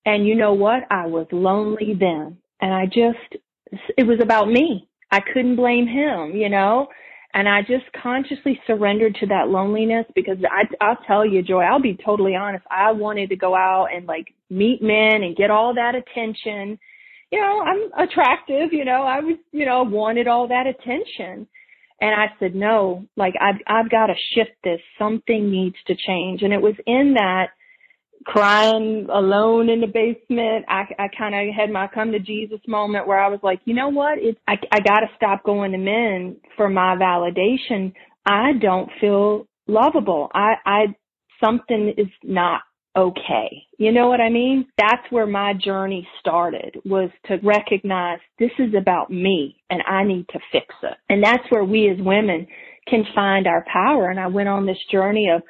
And 0.05 0.25
you 0.25 0.33
know 0.33 0.53
what? 0.53 0.83
I 0.89 1.05
was 1.05 1.27
lonely 1.31 1.93
then. 1.93 2.37
And 2.61 2.73
I 2.73 2.85
just, 2.85 3.43
it 3.97 4.07
was 4.07 4.19
about 4.21 4.49
me. 4.49 4.87
I 5.11 5.19
couldn't 5.19 5.55
blame 5.55 5.87
him, 5.87 6.35
you 6.35 6.49
know? 6.49 6.87
And 7.35 7.47
I 7.47 7.61
just 7.61 7.85
consciously 8.01 8.59
surrendered 8.65 9.15
to 9.15 9.27
that 9.27 9.49
loneliness 9.49 10.05
because 10.15 10.37
I, 10.49 10.63
I'll 10.83 10.97
tell 11.05 11.23
you, 11.23 11.43
Joy, 11.43 11.61
I'll 11.61 11.81
be 11.81 11.97
totally 12.03 12.35
honest. 12.35 12.65
I 12.71 12.91
wanted 12.91 13.29
to 13.29 13.35
go 13.35 13.53
out 13.55 13.89
and 13.93 14.07
like 14.07 14.33
meet 14.49 14.81
men 14.81 15.23
and 15.23 15.35
get 15.35 15.51
all 15.51 15.73
that 15.75 15.95
attention. 15.95 16.79
You 17.31 17.41
know, 17.41 17.61
I'm 17.61 18.07
attractive, 18.07 18.73
you 18.73 18.85
know, 18.85 19.03
I 19.03 19.19
was, 19.19 19.37
you 19.51 19.65
know, 19.65 19.83
wanted 19.83 20.27
all 20.27 20.47
that 20.47 20.65
attention. 20.65 21.47
And 22.01 22.15
I 22.15 22.27
said, 22.39 22.55
no, 22.55 23.05
like 23.17 23.33
I've, 23.39 23.61
I've 23.67 23.91
got 23.91 24.07
to 24.07 24.13
shift 24.33 24.51
this. 24.63 24.79
Something 24.97 25.51
needs 25.51 25.75
to 25.87 25.95
change. 25.95 26.41
And 26.41 26.53
it 26.53 26.61
was 26.61 26.75
in 26.87 27.15
that 27.15 27.49
crying 28.25 29.07
alone 29.13 29.69
in 29.69 29.81
the 29.81 29.87
basement. 29.87 30.65
I, 30.67 30.83
I 30.97 31.07
kind 31.17 31.35
of 31.35 31.53
had 31.53 31.69
my 31.69 31.87
come 31.87 32.11
to 32.13 32.19
Jesus 32.19 32.59
moment 32.67 33.07
where 33.07 33.21
I 33.21 33.27
was 33.27 33.39
like, 33.43 33.59
you 33.65 33.73
know 33.73 33.89
what? 33.89 34.17
It's, 34.17 34.39
I, 34.47 34.55
I 34.71 34.79
got 34.79 35.01
to 35.01 35.07
stop 35.15 35.43
going 35.43 35.71
to 35.73 35.77
men 35.77 36.37
for 36.55 36.69
my 36.69 36.95
validation. 36.95 37.93
I 38.25 38.53
don't 38.61 38.89
feel 38.99 39.47
lovable. 39.67 40.29
I, 40.33 40.53
I, 40.65 40.85
something 41.43 41.93
is 41.97 42.07
not 42.23 42.61
okay. 42.99 43.63
You 43.77 43.91
know 43.91 44.07
what 44.07 44.19
I 44.19 44.29
mean? 44.29 44.65
That's 44.77 45.03
where 45.09 45.25
my 45.25 45.53
journey 45.53 46.07
started 46.19 46.75
was 46.85 47.09
to 47.27 47.37
recognize 47.43 48.19
this 48.37 48.51
is 48.59 48.73
about 48.77 49.09
me 49.09 49.55
and 49.69 49.81
I 49.87 50.03
need 50.03 50.27
to 50.29 50.39
fix 50.51 50.67
it. 50.83 50.97
And 51.09 51.23
that's 51.23 51.43
where 51.49 51.63
we 51.63 51.89
as 51.89 51.97
women 51.99 52.45
can 52.87 53.05
find 53.15 53.47
our 53.47 53.65
power. 53.71 54.09
And 54.09 54.19
I 54.19 54.27
went 54.27 54.49
on 54.49 54.65
this 54.65 54.77
journey 54.91 55.29
of 55.33 55.41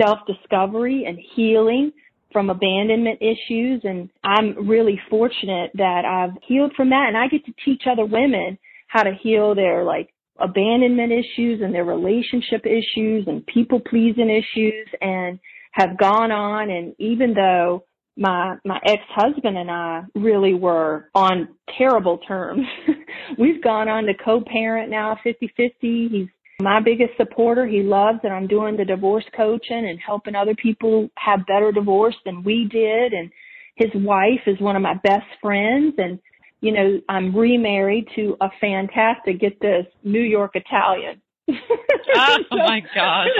self 0.00 0.20
discovery 0.26 1.04
and 1.06 1.18
healing 1.34 1.92
from 2.32 2.50
abandonment 2.50 3.20
issues. 3.20 3.82
And 3.84 4.08
I'm 4.22 4.68
really 4.68 5.00
fortunate 5.10 5.72
that 5.74 6.04
I've 6.04 6.40
healed 6.46 6.72
from 6.76 6.90
that 6.90 7.06
and 7.08 7.16
I 7.16 7.28
get 7.28 7.44
to 7.46 7.52
teach 7.64 7.82
other 7.90 8.04
women 8.06 8.58
how 8.86 9.02
to 9.02 9.12
heal 9.22 9.54
their 9.54 9.84
like 9.84 10.10
abandonment 10.38 11.12
issues 11.12 11.60
and 11.62 11.74
their 11.74 11.84
relationship 11.84 12.64
issues 12.64 13.24
and 13.26 13.46
people 13.46 13.80
pleasing 13.80 14.30
issues 14.30 14.88
and 15.00 15.38
have 15.72 15.98
gone 15.98 16.30
on 16.30 16.70
and 16.70 16.94
even 16.98 17.34
though 17.34 17.84
my 18.16 18.56
my 18.64 18.78
ex-husband 18.84 19.56
and 19.56 19.70
I 19.70 20.02
really 20.14 20.54
were 20.54 21.08
on 21.14 21.48
terrible 21.78 22.18
terms. 22.18 22.66
We've 23.38 23.62
gone 23.62 23.88
on 23.88 24.04
to 24.04 24.12
co-parent 24.22 24.90
now 24.90 25.18
50-50. 25.24 25.70
He's 25.80 26.28
my 26.60 26.80
biggest 26.80 27.16
supporter. 27.16 27.66
He 27.66 27.82
loves 27.82 28.18
that 28.22 28.32
I'm 28.32 28.46
doing 28.46 28.76
the 28.76 28.84
divorce 28.84 29.24
coaching 29.36 29.88
and 29.88 29.98
helping 30.04 30.34
other 30.34 30.54
people 30.54 31.08
have 31.16 31.46
better 31.46 31.72
divorce 31.72 32.14
than 32.24 32.42
we 32.42 32.68
did. 32.70 33.12
And 33.12 33.30
his 33.76 33.90
wife 33.94 34.40
is 34.46 34.60
one 34.60 34.76
of 34.76 34.82
my 34.82 34.94
best 35.02 35.26
friends. 35.40 35.94
And, 35.98 36.18
you 36.60 36.72
know, 36.72 37.00
I'm 37.08 37.34
remarried 37.34 38.06
to 38.16 38.36
a 38.40 38.48
fantastic, 38.60 39.40
get 39.40 39.60
this, 39.60 39.86
New 40.04 40.20
York 40.20 40.52
Italian. 40.54 41.20
oh 41.50 42.38
so, 42.50 42.56
my 42.56 42.80
gosh. 42.94 43.28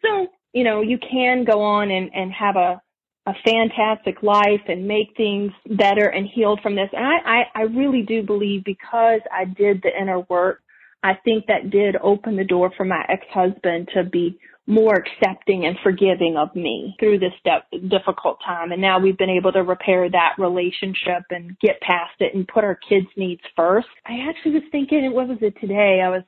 So, 0.00 0.28
you 0.54 0.64
know, 0.64 0.80
you 0.80 0.98
can 0.98 1.44
go 1.44 1.60
on 1.62 1.90
and, 1.90 2.10
and 2.14 2.32
have 2.32 2.56
a, 2.56 2.80
a 3.26 3.32
fantastic 3.44 4.22
life 4.22 4.62
and 4.68 4.86
make 4.86 5.08
things 5.16 5.50
better 5.66 6.06
and 6.06 6.28
healed 6.32 6.60
from 6.62 6.76
this. 6.76 6.88
And 6.92 7.04
I, 7.04 7.16
I, 7.26 7.42
I 7.54 7.62
really 7.62 8.02
do 8.02 8.22
believe 8.22 8.64
because 8.64 9.20
I 9.32 9.44
did 9.44 9.82
the 9.82 9.90
inner 10.00 10.20
work, 10.20 10.60
I 11.02 11.14
think 11.24 11.46
that 11.46 11.70
did 11.70 11.96
open 12.02 12.36
the 12.36 12.44
door 12.44 12.72
for 12.76 12.84
my 12.84 13.04
ex-husband 13.08 13.88
to 13.94 14.04
be 14.04 14.38
more 14.66 14.94
accepting 14.94 15.66
and 15.66 15.76
forgiving 15.82 16.36
of 16.38 16.54
me 16.54 16.94
through 16.98 17.18
this 17.18 17.34
de- 17.44 17.80
difficult 17.88 18.38
time. 18.46 18.72
And 18.72 18.80
now 18.80 18.98
we've 18.98 19.18
been 19.18 19.28
able 19.28 19.52
to 19.52 19.62
repair 19.62 20.08
that 20.08 20.36
relationship 20.38 21.24
and 21.30 21.58
get 21.60 21.80
past 21.80 22.14
it 22.20 22.34
and 22.34 22.48
put 22.48 22.64
our 22.64 22.78
kids' 22.88 23.06
needs 23.16 23.42
first. 23.54 23.88
I 24.06 24.26
actually 24.28 24.52
was 24.52 24.62
thinking, 24.72 25.12
what 25.12 25.28
was 25.28 25.38
it 25.42 25.54
today? 25.60 26.00
I 26.02 26.08
was, 26.08 26.22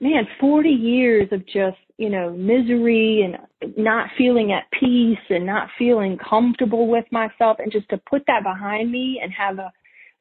man, 0.00 0.26
40 0.40 0.68
years 0.68 1.28
of 1.32 1.44
just, 1.46 1.76
you 1.98 2.08
know, 2.08 2.30
misery 2.30 3.22
and 3.22 3.76
not 3.76 4.08
feeling 4.16 4.52
at 4.52 4.64
peace 4.78 5.18
and 5.28 5.44
not 5.44 5.68
feeling 5.78 6.18
comfortable 6.18 6.88
with 6.88 7.04
myself 7.12 7.58
and 7.58 7.70
just 7.70 7.88
to 7.90 7.98
put 8.08 8.22
that 8.26 8.42
behind 8.42 8.90
me 8.90 9.20
and 9.22 9.32
have 9.32 9.58
a 9.58 9.70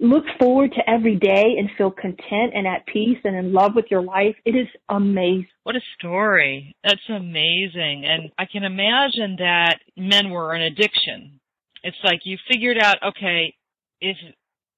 look 0.01 0.23
forward 0.39 0.71
to 0.71 0.89
every 0.89 1.15
day 1.15 1.55
and 1.57 1.69
feel 1.77 1.91
content 1.91 2.53
and 2.53 2.65
at 2.65 2.85
peace 2.85 3.17
and 3.23 3.35
in 3.35 3.51
love 3.53 3.73
with 3.75 3.85
your 3.89 4.01
life. 4.01 4.35
It 4.45 4.55
is 4.55 4.67
amazing. 4.87 5.47
What 5.63 5.75
a 5.75 5.81
story. 5.97 6.75
That's 6.83 7.09
amazing. 7.09 8.05
And 8.05 8.31
I 8.37 8.45
can 8.45 8.63
imagine 8.63 9.35
that 9.39 9.79
men 9.97 10.29
were 10.29 10.53
an 10.53 10.61
addiction. 10.61 11.39
It's 11.83 11.97
like 12.03 12.21
you 12.23 12.37
figured 12.49 12.77
out, 12.77 12.97
okay, 13.03 13.55
if, 13.99 14.17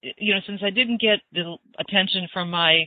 you 0.01 0.33
know, 0.33 0.41
since 0.47 0.61
I 0.63 0.71
didn't 0.71 1.01
get 1.01 1.19
the 1.31 1.57
attention 1.79 2.27
from 2.33 2.49
my 2.49 2.85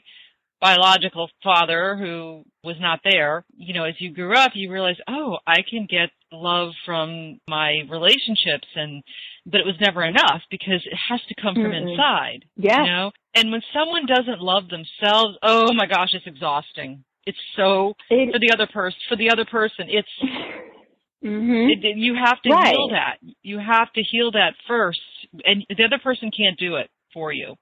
biological 0.64 1.28
father 1.42 1.94
who 1.98 2.42
was 2.64 2.76
not 2.80 3.00
there, 3.04 3.44
you 3.54 3.74
know, 3.74 3.84
as 3.84 3.94
you 3.98 4.10
grew 4.14 4.34
up, 4.34 4.52
you 4.54 4.72
realize, 4.72 4.96
oh, 5.06 5.36
I 5.46 5.56
can 5.68 5.86
get 5.88 6.08
love 6.32 6.70
from 6.86 7.38
my 7.46 7.82
relationships 7.90 8.66
and, 8.74 9.02
but 9.44 9.60
it 9.60 9.66
was 9.66 9.74
never 9.78 10.02
enough 10.02 10.40
because 10.50 10.80
it 10.86 10.96
has 11.10 11.20
to 11.28 11.34
come 11.40 11.54
from 11.54 11.72
Mm-mm. 11.72 11.92
inside. 11.92 12.46
Yeah. 12.56 12.82
You 12.82 12.90
know? 12.90 13.10
And 13.34 13.52
when 13.52 13.60
someone 13.74 14.06
doesn't 14.06 14.40
love 14.40 14.64
themselves, 14.70 15.36
oh 15.42 15.74
my 15.74 15.84
gosh, 15.86 16.14
it's 16.14 16.26
exhausting. 16.26 17.04
It's 17.26 17.38
so, 17.56 17.92
It, 18.08 18.32
for 18.32 18.38
the 18.38 18.52
other 18.54 18.66
person, 18.72 18.98
for 19.10 19.16
the 19.16 19.30
other 19.30 19.44
person, 19.44 19.86
it's, 19.88 20.08
hmm 21.22 21.68
it, 21.68 21.84
it- 21.84 21.98
you 21.98 22.14
have 22.14 22.40
to 22.42 22.48
Right. 22.50 22.72
heal 22.72 22.88
that. 22.92 23.18
You 23.42 23.58
have 23.58 23.92
to 23.92 24.02
heal 24.02 24.30
that 24.32 24.54
first 24.66 25.00
and 25.44 25.62
the 25.68 25.84
other 25.84 25.98
person 26.02 26.30
can't 26.34 26.58
do 26.58 26.76
it 26.76 26.88
for 27.12 27.32
you. 27.32 27.54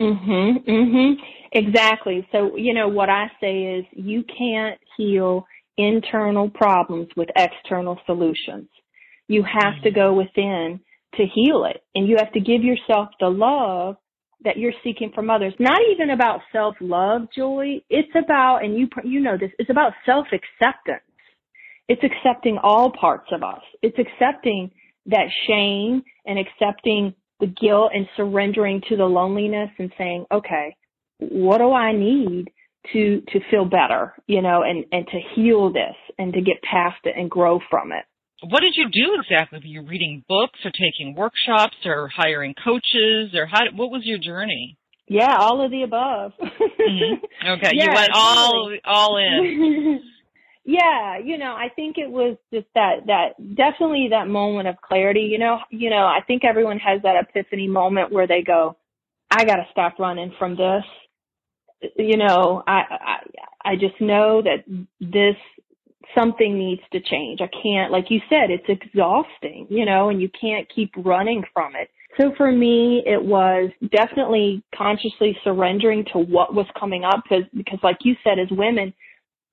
Mhm. 0.00 0.64
Mhm. 0.64 1.16
Exactly. 1.52 2.26
So, 2.32 2.56
you 2.56 2.74
know, 2.74 2.88
what 2.88 3.10
I 3.10 3.30
say 3.40 3.64
is 3.78 3.86
you 3.92 4.24
can't 4.24 4.80
heal 4.96 5.46
internal 5.76 6.50
problems 6.50 7.08
with 7.16 7.28
external 7.36 8.00
solutions. 8.06 8.68
You 9.28 9.42
have 9.44 9.80
to 9.82 9.90
go 9.90 10.12
within 10.14 10.80
to 11.16 11.26
heal 11.26 11.64
it 11.64 11.82
and 11.94 12.06
you 12.08 12.16
have 12.18 12.32
to 12.32 12.40
give 12.40 12.64
yourself 12.64 13.08
the 13.20 13.30
love 13.30 13.96
that 14.42 14.56
you're 14.56 14.72
seeking 14.82 15.12
from 15.12 15.30
others. 15.30 15.54
Not 15.58 15.80
even 15.90 16.10
about 16.10 16.40
self-love, 16.52 17.28
Joy. 17.34 17.80
It's 17.90 18.14
about 18.16 18.64
and 18.64 18.76
you 18.78 18.88
you 19.04 19.20
know 19.20 19.36
this, 19.36 19.52
it's 19.58 19.70
about 19.70 19.92
self-acceptance. 20.06 21.02
It's 21.88 22.02
accepting 22.04 22.58
all 22.58 22.90
parts 22.92 23.28
of 23.32 23.42
us. 23.42 23.62
It's 23.82 23.98
accepting 23.98 24.70
that 25.06 25.28
shame 25.46 26.02
and 26.26 26.38
accepting 26.38 27.14
the 27.40 27.46
guilt 27.46 27.92
and 27.94 28.06
surrendering 28.16 28.82
to 28.88 28.96
the 28.96 29.04
loneliness 29.04 29.70
and 29.78 29.92
saying, 29.98 30.26
okay, 30.32 30.76
what 31.18 31.58
do 31.58 31.72
I 31.72 31.92
need 31.92 32.50
to, 32.92 33.20
to 33.32 33.40
feel 33.50 33.64
better, 33.64 34.14
you 34.26 34.42
know, 34.42 34.62
and, 34.62 34.84
and 34.92 35.06
to 35.06 35.20
heal 35.34 35.72
this 35.72 35.96
and 36.18 36.32
to 36.32 36.40
get 36.40 36.62
past 36.62 36.98
it 37.04 37.14
and 37.16 37.30
grow 37.30 37.60
from 37.70 37.92
it. 37.92 38.04
What 38.48 38.60
did 38.60 38.72
you 38.74 38.88
do 38.90 39.20
exactly? 39.20 39.58
Were 39.58 39.66
you 39.66 39.82
reading 39.82 40.24
books 40.26 40.58
or 40.64 40.70
taking 40.70 41.14
workshops 41.14 41.76
or 41.84 42.08
hiring 42.08 42.54
coaches 42.64 43.34
or 43.34 43.46
how, 43.46 43.60
what 43.74 43.90
was 43.90 44.02
your 44.04 44.18
journey? 44.18 44.78
Yeah, 45.08 45.36
all 45.38 45.62
of 45.62 45.70
the 45.70 45.82
above. 45.82 46.32
Mhm. 46.40 47.58
Okay, 47.58 47.70
you 47.74 47.88
went 47.94 48.10
all, 48.14 48.52
totally. 48.52 48.80
all 48.84 49.16
in. 49.18 50.00
yeah, 50.64 51.18
you 51.18 51.38
know, 51.38 51.52
I 51.52 51.68
think 51.74 51.96
it 51.96 52.10
was 52.10 52.36
just 52.52 52.66
that 52.74 53.06
that 53.06 53.56
definitely 53.56 54.08
that 54.10 54.28
moment 54.28 54.68
of 54.68 54.80
clarity. 54.82 55.20
You 55.20 55.38
know, 55.38 55.58
you 55.70 55.90
know, 55.90 56.04
I 56.04 56.20
think 56.26 56.44
everyone 56.44 56.78
has 56.78 57.02
that 57.02 57.16
epiphany 57.16 57.66
moment 57.66 58.12
where 58.12 58.26
they 58.26 58.42
go, 58.42 58.76
"I 59.30 59.44
got 59.44 59.56
to 59.56 59.66
stop 59.70 59.98
running 59.98 60.34
from 60.38 60.56
this." 60.56 60.84
You 61.96 62.18
know, 62.18 62.62
I 62.66 62.82
I 62.90 63.70
I 63.72 63.76
just 63.76 64.00
know 64.00 64.42
that 64.42 64.64
this 65.00 65.36
something 66.14 66.58
needs 66.58 66.82
to 66.92 67.00
change. 67.00 67.40
I 67.40 67.48
can't, 67.62 67.92
like 67.92 68.10
you 68.10 68.20
said, 68.28 68.50
it's 68.50 68.68
exhausting. 68.68 69.66
You 69.70 69.86
know, 69.86 70.10
and 70.10 70.20
you 70.20 70.28
can't 70.38 70.68
keep 70.74 70.90
running 70.96 71.42
from 71.54 71.74
it. 71.74 71.90
So 72.20 72.32
for 72.36 72.50
me, 72.52 73.02
it 73.06 73.22
was 73.22 73.70
definitely 73.92 74.62
consciously 74.74 75.38
surrendering 75.44 76.04
to 76.12 76.18
what 76.18 76.54
was 76.54 76.66
coming 76.78 77.04
up 77.04 77.22
because, 77.22 77.44
because 77.56 77.78
like 77.82 77.98
you 78.02 78.16
said, 78.24 78.38
as 78.38 78.48
women, 78.50 78.92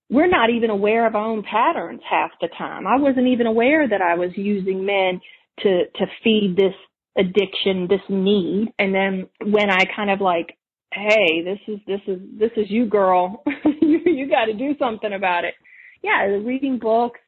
we're 0.09 0.27
not 0.27 0.49
even 0.49 0.69
aware 0.69 1.05
of 1.05 1.15
our 1.15 1.25
own 1.25 1.43
patterns 1.43 2.01
half 2.09 2.31
the 2.39 2.47
time. 2.57 2.87
I 2.87 2.97
wasn't 2.97 3.27
even 3.27 3.47
aware 3.47 3.87
that 3.87 4.01
I 4.01 4.15
was 4.15 4.31
using 4.35 4.85
men 4.85 5.19
to, 5.59 5.85
to 5.95 6.05
feed 6.23 6.55
this 6.55 6.73
addiction, 7.17 7.87
this 7.89 8.01
need. 8.09 8.69
And 8.79 8.93
then 8.93 9.27
when 9.43 9.69
I 9.69 9.83
kind 9.95 10.09
of 10.09 10.21
like, 10.21 10.57
hey, 10.93 11.43
this 11.43 11.59
is, 11.67 11.79
this 11.87 12.01
is, 12.07 12.19
this 12.39 12.51
is 12.55 12.69
you 12.69 12.85
girl. 12.85 13.43
you, 13.81 14.01
you 14.05 14.29
got 14.29 14.45
to 14.45 14.53
do 14.53 14.75
something 14.79 15.11
about 15.11 15.43
it. 15.43 15.55
Yeah, 16.01 16.23
reading 16.23 16.79
books, 16.79 17.19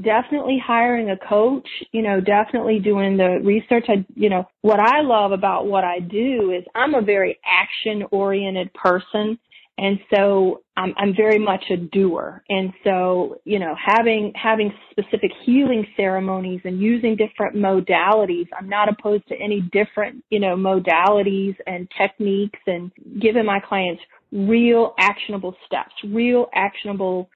definitely 0.00 0.62
hiring 0.64 1.10
a 1.10 1.18
coach, 1.18 1.68
you 1.90 2.02
know, 2.02 2.20
definitely 2.20 2.78
doing 2.78 3.16
the 3.16 3.40
research. 3.44 3.86
I, 3.88 4.06
you 4.14 4.30
know, 4.30 4.48
what 4.62 4.80
I 4.80 5.02
love 5.02 5.32
about 5.32 5.66
what 5.66 5.84
I 5.84 5.98
do 5.98 6.52
is 6.56 6.64
I'm 6.74 6.94
a 6.94 7.02
very 7.02 7.38
action 7.44 8.04
oriented 8.10 8.72
person. 8.72 9.38
And 9.76 9.98
so 10.14 10.61
I'm, 10.76 10.94
I'm 10.96 11.14
very 11.14 11.38
much 11.38 11.64
a 11.70 11.76
doer. 11.76 12.42
And 12.48 12.72
so, 12.82 13.40
you 13.44 13.58
know, 13.58 13.74
having, 13.78 14.32
having 14.34 14.72
specific 14.90 15.30
healing 15.44 15.86
ceremonies 15.96 16.60
and 16.64 16.80
using 16.80 17.14
different 17.14 17.56
modalities, 17.56 18.46
I'm 18.58 18.68
not 18.68 18.88
opposed 18.88 19.28
to 19.28 19.34
any 19.34 19.60
different, 19.72 20.24
you 20.30 20.40
know, 20.40 20.56
modalities 20.56 21.54
and 21.66 21.88
techniques 21.98 22.58
and 22.66 22.90
giving 23.20 23.44
my 23.44 23.60
clients 23.60 24.02
real 24.32 24.94
actionable 24.98 25.54
steps, 25.66 25.92
real 26.04 26.48
actionable 26.54 27.28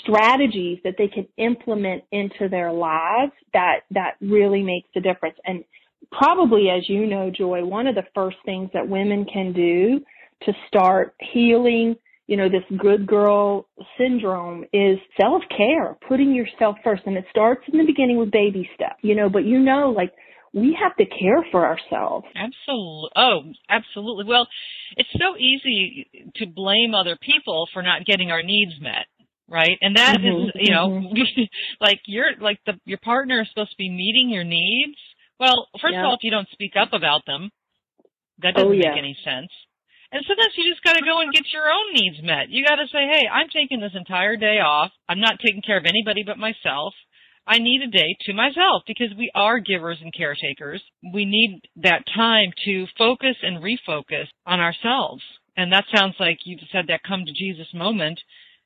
strategies 0.00 0.78
that 0.82 0.94
they 0.96 1.08
can 1.08 1.26
implement 1.36 2.02
into 2.10 2.48
their 2.48 2.72
lives 2.72 3.32
that, 3.52 3.80
that 3.90 4.12
really 4.22 4.62
makes 4.62 4.88
a 4.96 5.00
difference. 5.00 5.36
And 5.44 5.62
probably, 6.10 6.70
as 6.70 6.88
you 6.88 7.06
know, 7.06 7.30
Joy, 7.30 7.66
one 7.66 7.86
of 7.86 7.94
the 7.94 8.06
first 8.14 8.38
things 8.46 8.70
that 8.72 8.88
women 8.88 9.26
can 9.30 9.52
do 9.52 10.00
to 10.46 10.52
start 10.68 11.14
healing 11.20 11.96
you 12.28 12.36
know, 12.36 12.48
this 12.48 12.62
good 12.78 13.06
girl 13.06 13.66
syndrome 13.96 14.64
is 14.72 14.98
self-care, 15.20 15.96
putting 16.06 16.34
yourself 16.34 16.76
first. 16.84 17.02
And 17.06 17.16
it 17.16 17.24
starts 17.30 17.62
in 17.72 17.78
the 17.78 17.86
beginning 17.86 18.18
with 18.18 18.30
baby 18.30 18.68
steps, 18.74 19.00
you 19.02 19.16
know, 19.16 19.28
but 19.28 19.44
you 19.44 19.58
know, 19.58 19.92
like, 19.96 20.12
we 20.52 20.76
have 20.80 20.96
to 20.96 21.04
care 21.04 21.44
for 21.50 21.66
ourselves. 21.66 22.26
Absolutely. 22.34 23.10
Oh, 23.16 23.40
absolutely. 23.68 24.24
Well, 24.24 24.46
it's 24.96 25.08
so 25.12 25.36
easy 25.38 26.30
to 26.36 26.46
blame 26.46 26.94
other 26.94 27.16
people 27.20 27.68
for 27.72 27.82
not 27.82 28.06
getting 28.06 28.30
our 28.30 28.42
needs 28.42 28.72
met, 28.80 29.06
right? 29.48 29.76
And 29.80 29.96
that 29.96 30.18
mm-hmm, 30.18 30.48
is, 30.48 30.68
you 30.68 30.74
know, 30.74 30.88
mm-hmm. 30.88 31.42
like 31.80 32.00
you're 32.06 32.30
like 32.40 32.60
the 32.64 32.74
your 32.86 32.98
partner 32.98 33.42
is 33.42 33.48
supposed 33.50 33.72
to 33.72 33.76
be 33.76 33.90
meeting 33.90 34.30
your 34.30 34.44
needs. 34.44 34.96
Well, 35.38 35.68
first 35.80 35.92
yeah. 35.92 36.00
of 36.00 36.06
all, 36.06 36.14
if 36.14 36.24
you 36.24 36.30
don't 36.30 36.48
speak 36.52 36.72
up 36.80 36.92
about 36.92 37.22
them, 37.26 37.50
that 38.42 38.54
doesn't 38.54 38.68
oh, 38.68 38.72
yeah. 38.72 38.90
make 38.90 38.98
any 38.98 39.18
sense. 39.24 39.50
And 40.10 40.24
sometimes 40.26 40.54
you 40.56 40.72
just 40.72 40.84
got 40.84 40.94
to 40.94 41.04
go 41.04 41.20
and 41.20 41.32
get 41.32 41.52
your 41.52 41.68
own 41.68 41.92
needs 41.92 42.22
met. 42.22 42.48
You 42.48 42.64
got 42.64 42.76
to 42.76 42.88
say, 42.88 43.04
hey, 43.12 43.28
I'm 43.28 43.48
taking 43.52 43.80
this 43.80 43.92
entire 43.94 44.36
day 44.36 44.58
off. 44.58 44.90
I'm 45.08 45.20
not 45.20 45.38
taking 45.44 45.60
care 45.60 45.76
of 45.76 45.84
anybody 45.84 46.22
but 46.24 46.38
myself. 46.38 46.94
I 47.46 47.58
need 47.58 47.82
a 47.82 47.90
day 47.90 48.16
to 48.26 48.34
myself 48.34 48.82
because 48.86 49.16
we 49.16 49.30
are 49.34 49.58
givers 49.58 49.98
and 50.02 50.12
caretakers. 50.14 50.82
We 51.14 51.24
need 51.24 51.62
that 51.76 52.04
time 52.14 52.50
to 52.66 52.86
focus 52.96 53.36
and 53.42 53.62
refocus 53.62 54.26
on 54.46 54.60
ourselves. 54.60 55.22
And 55.56 55.72
that 55.72 55.84
sounds 55.94 56.14
like 56.20 56.38
you 56.44 56.56
said 56.72 56.86
that 56.88 57.02
come 57.02 57.24
to 57.24 57.32
Jesus 57.32 57.66
moment 57.74 58.20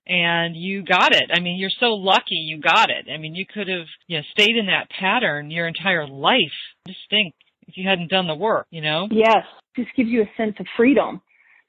and 0.06 0.56
you 0.56 0.84
got 0.84 1.12
it. 1.12 1.30
I 1.32 1.40
mean, 1.40 1.58
you're 1.58 1.70
so 1.78 1.94
lucky 1.94 2.34
you 2.34 2.60
got 2.60 2.90
it. 2.90 3.06
I 3.12 3.18
mean, 3.18 3.34
you 3.34 3.46
could 3.46 3.68
have 3.68 3.86
you 4.06 4.18
know, 4.18 4.24
stayed 4.32 4.56
in 4.56 4.66
that 4.66 4.90
pattern 4.90 5.50
your 5.50 5.66
entire 5.68 6.06
life. 6.06 6.38
Just 6.86 6.98
think 7.08 7.34
if 7.66 7.76
you 7.76 7.88
hadn't 7.88 8.10
done 8.10 8.26
the 8.26 8.34
work, 8.34 8.66
you 8.70 8.82
know? 8.82 9.08
Yes. 9.10 9.44
This 9.76 9.86
gives 9.96 10.10
you 10.10 10.22
a 10.22 10.30
sense 10.36 10.56
of 10.58 10.66
freedom 10.76 11.20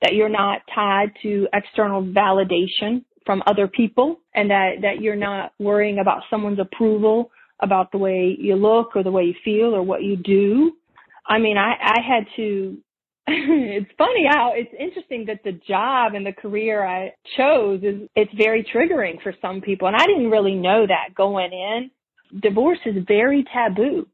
that 0.03 0.13
you're 0.13 0.29
not 0.29 0.61
tied 0.75 1.11
to 1.23 1.47
external 1.53 2.03
validation 2.03 3.03
from 3.25 3.41
other 3.47 3.67
people 3.67 4.19
and 4.35 4.51
that, 4.51 4.73
that 4.81 5.01
you're 5.01 5.15
not 5.15 5.53
worrying 5.59 5.99
about 5.99 6.23
someone's 6.29 6.59
approval 6.59 7.31
about 7.61 7.91
the 7.91 7.97
way 7.97 8.35
you 8.37 8.55
look 8.55 8.95
or 8.95 9.03
the 9.03 9.11
way 9.11 9.23
you 9.23 9.33
feel 9.45 9.73
or 9.73 9.81
what 9.81 10.03
you 10.03 10.17
do. 10.17 10.73
I 11.25 11.39
mean, 11.39 11.57
I, 11.57 11.75
I 11.81 11.99
had 12.05 12.25
to, 12.35 12.77
it's 13.27 13.91
funny 13.97 14.25
how 14.29 14.51
it's 14.53 14.73
interesting 14.77 15.25
that 15.27 15.39
the 15.45 15.53
job 15.65 16.15
and 16.15 16.25
the 16.25 16.33
career 16.33 16.85
I 16.85 17.13
chose 17.37 17.81
is, 17.81 18.09
it's 18.17 18.33
very 18.35 18.65
triggering 18.75 19.21
for 19.23 19.33
some 19.41 19.61
people. 19.61 19.87
And 19.87 19.95
I 19.95 20.05
didn't 20.05 20.29
really 20.29 20.55
know 20.55 20.85
that 20.85 21.15
going 21.15 21.53
in. 21.53 21.91
Divorce 22.41 22.79
is 22.85 22.95
very 23.07 23.45
taboo 23.53 24.07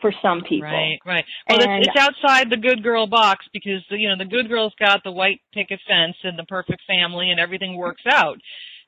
for 0.00 0.12
some 0.22 0.42
people. 0.42 0.68
Right, 0.68 0.98
right. 1.04 1.24
Well, 1.48 1.60
and, 1.60 1.82
it's, 1.82 1.88
it's 1.88 1.96
outside 1.98 2.50
the 2.50 2.56
good 2.56 2.82
girl 2.82 3.06
box 3.06 3.46
because 3.52 3.82
you 3.90 4.08
know 4.08 4.16
the 4.18 4.28
good 4.28 4.48
girl's 4.48 4.74
got 4.78 5.02
the 5.04 5.12
white 5.12 5.40
picket 5.52 5.80
fence 5.86 6.16
and 6.22 6.38
the 6.38 6.44
perfect 6.44 6.82
family 6.86 7.30
and 7.30 7.40
everything 7.40 7.76
works 7.76 8.02
out, 8.10 8.38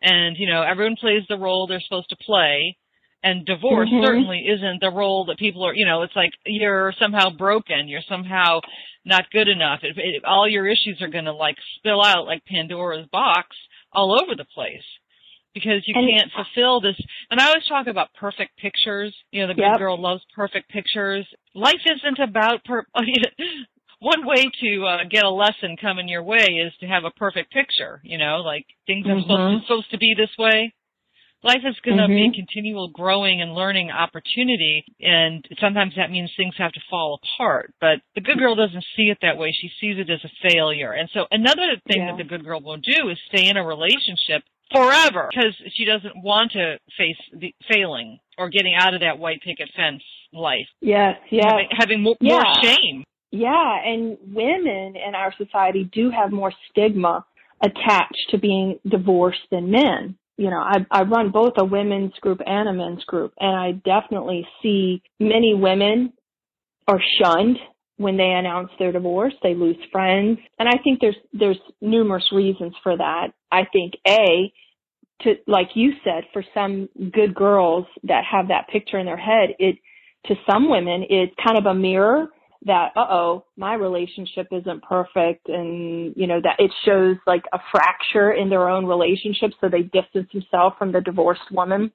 and 0.03 0.37
you 0.39 0.47
know 0.47 0.63
everyone 0.63 0.97
plays 0.97 1.23
the 1.29 1.39
role 1.39 1.67
they're 1.67 1.81
supposed 1.81 2.11
to 2.11 2.17
play. 2.17 2.77
And 3.21 3.45
divorce 3.45 3.89
mm-hmm. 3.89 4.07
certainly 4.07 4.47
isn't 4.47 4.81
the 4.81 4.93
role 4.93 5.25
that 5.25 5.41
people 5.41 5.67
are. 5.67 5.75
You 5.75 5.87
know, 5.87 6.03
it's 6.03 6.15
like 6.15 6.31
you're 6.47 6.95
somehow 7.01 7.31
broken. 7.31 7.89
You're 7.89 8.01
somehow 8.09 8.61
not 9.05 9.29
good 9.33 9.49
enough. 9.49 9.81
It, 9.83 9.99
it, 9.99 10.25
all 10.25 10.49
your 10.49 10.69
issues 10.69 10.99
are 11.01 11.09
going 11.09 11.25
to 11.25 11.33
like 11.33 11.57
spill 11.77 12.01
out 12.01 12.27
like 12.27 12.45
Pandora's 12.45 13.09
box 13.11 13.57
all 13.93 14.13
over 14.23 14.37
the 14.37 14.45
place 14.55 14.85
because 15.59 15.83
you 15.87 15.95
and, 15.97 16.09
can't 16.09 16.31
fulfill 16.33 16.81
this. 16.81 16.97
And 17.31 17.41
I 17.41 17.49
always 17.49 17.67
talk 17.69 17.87
about 17.87 18.09
perfect 18.19 18.57
pictures. 18.59 19.15
You 19.31 19.43
know, 19.43 19.49
the 19.49 19.55
good 19.55 19.63
yep. 19.63 19.79
girl 19.79 20.01
loves 20.01 20.23
perfect 20.35 20.71
pictures. 20.71 21.27
Life 21.55 21.83
isn't 21.85 22.19
about 22.19 22.65
per. 22.65 22.85
One 24.01 24.25
way 24.25 24.45
to 24.61 24.87
uh, 24.87 24.99
get 25.11 25.25
a 25.25 25.31
lesson 25.31 25.77
coming 25.81 26.09
your 26.09 26.23
way 26.23 26.47
is 26.47 26.73
to 26.81 26.87
have 26.87 27.03
a 27.03 27.11
perfect 27.11 27.53
picture. 27.53 28.01
You 28.05 28.17
know, 28.17 28.43
like 28.45 28.65
things 28.87 29.07
are 29.07 29.11
mm-hmm. 29.11 29.23
supposed, 29.23 29.61
to, 29.61 29.67
supposed 29.67 29.91
to 29.91 29.99
be 29.99 30.15
this 30.17 30.31
way. 30.39 30.73
Life 31.45 31.63
is 31.65 31.77
going 31.85 31.99
to 31.99 32.05
mm-hmm. 32.05 32.33
be 32.33 32.39
a 32.39 32.45
continual 32.45 32.89
growing 32.89 33.41
and 33.41 33.55
learning 33.55 33.91
opportunity, 33.93 34.85
and 35.01 35.47
sometimes 35.61 35.95
that 35.97 36.11
means 36.11 36.33
things 36.37 36.55
have 36.59 36.73
to 36.73 36.81
fall 36.91 37.21
apart. 37.23 37.73
But 37.81 38.03
the 38.17 38.21
good 38.21 38.39
girl 38.39 38.57
doesn't 38.57 38.85
see 38.97 39.05
it 39.05 39.19
that 39.23 39.39
way. 39.39 39.53
She 39.53 39.71
sees 39.81 39.99
it 39.99 40.11
as 40.11 40.25
a 40.25 40.49
failure. 40.51 40.93
And 40.93 41.09
so 41.15 41.27
another 41.31 41.79
thing 41.87 42.03
yeah. 42.03 42.11
that 42.11 42.19
the 42.19 42.29
good 42.29 42.45
girl 42.45 42.61
will 42.61 42.79
do 42.79 43.09
is 43.09 43.19
stay 43.29 43.49
in 43.49 43.57
a 43.57 43.65
relationship 43.65 44.43
forever 44.73 45.31
because 45.33 45.55
she 45.75 45.85
doesn't 45.85 46.23
want 46.23 46.53
to 46.53 46.79
face 46.97 47.17
the 47.33 47.55
failing 47.73 48.19
or 48.37 48.49
getting 48.49 48.75
out 48.79 48.95
of 48.95 49.01
that 49.01 49.19
white 49.19 49.41
picket 49.43 49.71
fence 49.75 50.03
life. 50.33 50.67
Yes, 50.81 51.17
yes. 51.31 51.47
Having, 51.47 51.69
having 51.73 52.03
more, 52.03 52.17
yeah. 52.21 52.43
more 52.43 52.55
shame. 52.63 53.05
Yeah, 53.31 53.77
and 53.85 54.17
women 54.27 54.95
in 54.97 55.15
our 55.15 55.35
society 55.37 55.89
do 55.93 56.11
have 56.11 56.33
more 56.33 56.53
stigma 56.71 57.25
attached 57.63 58.29
to 58.31 58.39
being 58.39 58.79
divorced 58.89 59.41
than 59.51 59.71
men. 59.71 60.17
You 60.37 60.51
know, 60.51 60.61
I, 60.61 60.87
I 60.91 61.03
run 61.03 61.31
both 61.31 61.55
a 61.59 61.65
women's 61.65 62.15
group 62.21 62.41
and 62.47 62.69
a 62.69 62.73
men's 62.73 63.05
group, 63.05 63.35
and 63.41 63.57
I 63.57 63.73
definitely 63.73 64.47
see 64.63 65.03
many 65.19 65.53
women 65.55 66.13
are 66.87 67.01
shunned 67.21 67.59
when 67.99 68.17
they 68.17 68.31
announce 68.31 68.71
their 68.79 68.93
divorce. 68.93 69.35
They 69.43 69.55
lose 69.55 69.77
friends. 69.93 70.39
And 70.59 70.69
I 70.69 70.79
think 70.83 71.01
there's, 71.01 71.17
there's 71.33 71.59
numerous 71.81 72.33
reasons 72.33 72.75
for 72.83 72.97
that. 72.97 73.33
I 73.53 73.65
think 73.73 73.95
A, 74.07 74.53
to, 75.23 75.35
like 75.47 75.71
you 75.75 75.93
said, 76.05 76.25
for 76.33 76.45
some 76.55 76.89
good 77.13 77.35
girls 77.35 77.87
that 78.05 78.25
have 78.31 78.49
that 78.49 78.69
picture 78.69 78.99
in 78.99 79.07
their 79.07 79.17
head, 79.17 79.51
it, 79.59 79.77
to 80.27 80.35
some 80.49 80.71
women, 80.71 81.05
it's 81.11 81.35
kind 81.45 81.59
of 81.59 81.67
a 81.67 81.75
mirror 81.75 82.29
that, 82.67 82.93
uh-oh, 82.97 83.45
my 83.57 83.75
relationship 83.75 84.49
isn't 84.53 84.83
perfect 84.83 85.49
and, 85.49 86.15
you 86.17 86.27
know, 86.27 86.41
that 86.41 86.57
it 86.59 86.73
shows 86.85 87.17
like 87.27 87.45
a 87.53 87.59
fracture 87.73 88.33
in 88.33 88.49
their 88.49 88.69
own 88.69 88.87
relationship 88.87 89.51
so 89.61 89.69
they 89.69 89.83
distance 89.83 90.29
themselves 90.33 90.77
from 90.79 90.93
the 90.93 91.01
divorced 91.01 91.51
woman. 91.51 91.93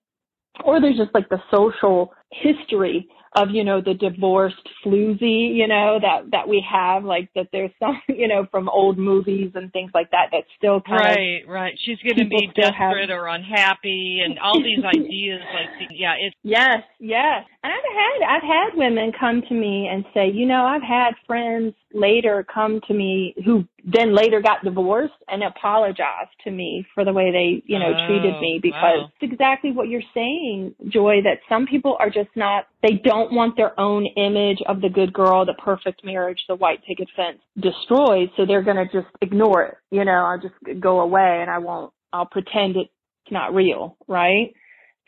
Or 0.63 0.79
there's 0.79 0.97
just 0.97 1.13
like 1.13 1.29
the 1.29 1.41
social 1.49 2.13
history 2.41 3.07
of 3.35 3.49
you 3.51 3.63
know 3.63 3.81
the 3.81 3.93
divorced 3.93 4.69
floozy 4.85 5.55
you 5.55 5.67
know 5.67 5.99
that 6.01 6.29
that 6.31 6.47
we 6.47 6.63
have 6.69 7.03
like 7.03 7.29
that 7.35 7.47
there's 7.51 7.71
some 7.79 7.99
you 8.07 8.27
know 8.27 8.45
from 8.51 8.69
old 8.69 8.97
movies 8.97 9.51
and 9.55 9.71
things 9.71 9.91
like 9.93 10.09
that 10.11 10.27
that 10.31 10.43
still 10.57 10.81
kind 10.81 10.99
right 10.99 11.43
of, 11.43 11.49
right 11.49 11.79
she's 11.83 11.97
going 11.99 12.17
to 12.17 12.29
be 12.29 12.47
desperate 12.55 13.09
have... 13.09 13.17
or 13.17 13.27
unhappy 13.27 14.21
and 14.23 14.37
all 14.39 14.61
these 14.61 14.83
ideas 14.95 15.41
like 15.53 15.89
yeah 15.91 16.13
it's 16.19 16.35
yes 16.43 16.83
yes 16.99 17.43
and 17.63 17.73
i've 17.73 17.95
had 17.95 18.35
i've 18.35 18.43
had 18.43 18.77
women 18.77 19.11
come 19.19 19.41
to 19.47 19.53
me 19.53 19.89
and 19.91 20.05
say 20.13 20.29
you 20.29 20.45
know 20.45 20.65
i've 20.65 20.83
had 20.83 21.11
friends 21.25 21.73
later 21.93 22.45
come 22.53 22.81
to 22.87 22.93
me 22.93 23.35
who 23.45 23.63
then 23.85 24.15
later 24.15 24.41
got 24.41 24.63
divorced 24.63 25.13
and 25.27 25.43
apologized 25.43 26.31
to 26.43 26.51
me 26.51 26.85
for 26.93 27.03
the 27.05 27.13
way 27.13 27.31
they 27.31 27.63
you 27.65 27.79
know 27.79 27.93
oh, 27.93 28.07
treated 28.07 28.39
me 28.39 28.59
because 28.61 28.81
wow. 28.81 29.11
it's 29.21 29.31
exactly 29.31 29.71
what 29.71 29.89
you're 29.89 30.01
saying 30.13 30.73
joy 30.87 31.21
that 31.23 31.37
some 31.49 31.65
people 31.65 31.95
are 31.99 32.09
just 32.09 32.22
not 32.35 32.65
they 32.81 33.01
don't 33.03 33.31
want 33.33 33.55
their 33.57 33.77
own 33.79 34.05
image 34.05 34.59
of 34.67 34.81
the 34.81 34.89
good 34.89 35.13
girl, 35.13 35.45
the 35.45 35.53
perfect 35.53 36.03
marriage, 36.03 36.39
the 36.47 36.55
white 36.55 36.83
picket 36.85 37.07
fence 37.15 37.39
destroyed, 37.59 38.29
so 38.35 38.45
they're 38.45 38.63
going 38.63 38.77
to 38.77 38.85
just 38.85 39.07
ignore 39.21 39.63
it. 39.63 39.77
You 39.91 40.05
know, 40.05 40.11
I'll 40.11 40.39
just 40.39 40.81
go 40.81 41.01
away 41.01 41.39
and 41.41 41.49
I 41.49 41.59
won't, 41.59 41.93
I'll 42.11 42.25
pretend 42.25 42.75
it's 42.75 42.89
not 43.31 43.53
real, 43.53 43.97
right? 44.07 44.53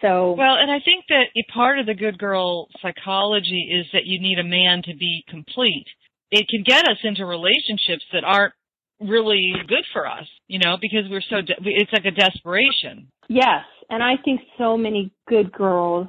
So 0.02 0.36
well, 0.38 0.56
and 0.56 0.70
I 0.70 0.80
think 0.84 1.06
that 1.10 1.26
a 1.38 1.52
part 1.54 1.80
of 1.80 1.86
the 1.86 1.94
good 1.94 2.18
girl 2.18 2.68
psychology 2.82 3.70
is 3.72 3.88
that 3.94 4.06
you 4.06 4.20
need 4.20 4.40
a 4.40 4.44
man 4.44 4.82
to 4.84 4.96
be 4.96 5.24
complete. 5.30 5.86
It 6.32 6.48
can 6.50 6.64
get 6.64 6.88
us 6.90 6.98
into 7.04 7.26
relationships 7.26 8.04
that 8.12 8.24
aren't 8.26 8.54
really 9.00 9.54
good 9.68 9.86
for 9.94 10.08
us, 10.08 10.26
you 10.48 10.60
know, 10.60 10.78
because 10.80 11.10
we're 11.10 11.22
so 11.30 11.42
de- 11.42 11.56
it's 11.60 11.92
like 11.94 12.06
a 12.06 12.12
desperation. 12.12 13.08
Yes, 13.28 13.64
and 13.90 14.04
I 14.04 14.14
think 14.24 14.42
so 14.58 14.78
many 14.78 15.12
good 15.28 15.52
girls 15.52 16.08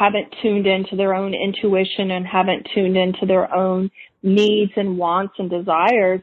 haven't 0.00 0.34
tuned 0.42 0.66
into 0.66 0.96
their 0.96 1.14
own 1.14 1.34
intuition 1.34 2.10
and 2.10 2.26
haven't 2.26 2.66
tuned 2.74 2.96
into 2.96 3.26
their 3.26 3.54
own 3.54 3.90
needs 4.22 4.72
and 4.76 4.96
wants 4.96 5.34
and 5.38 5.50
desires 5.50 6.20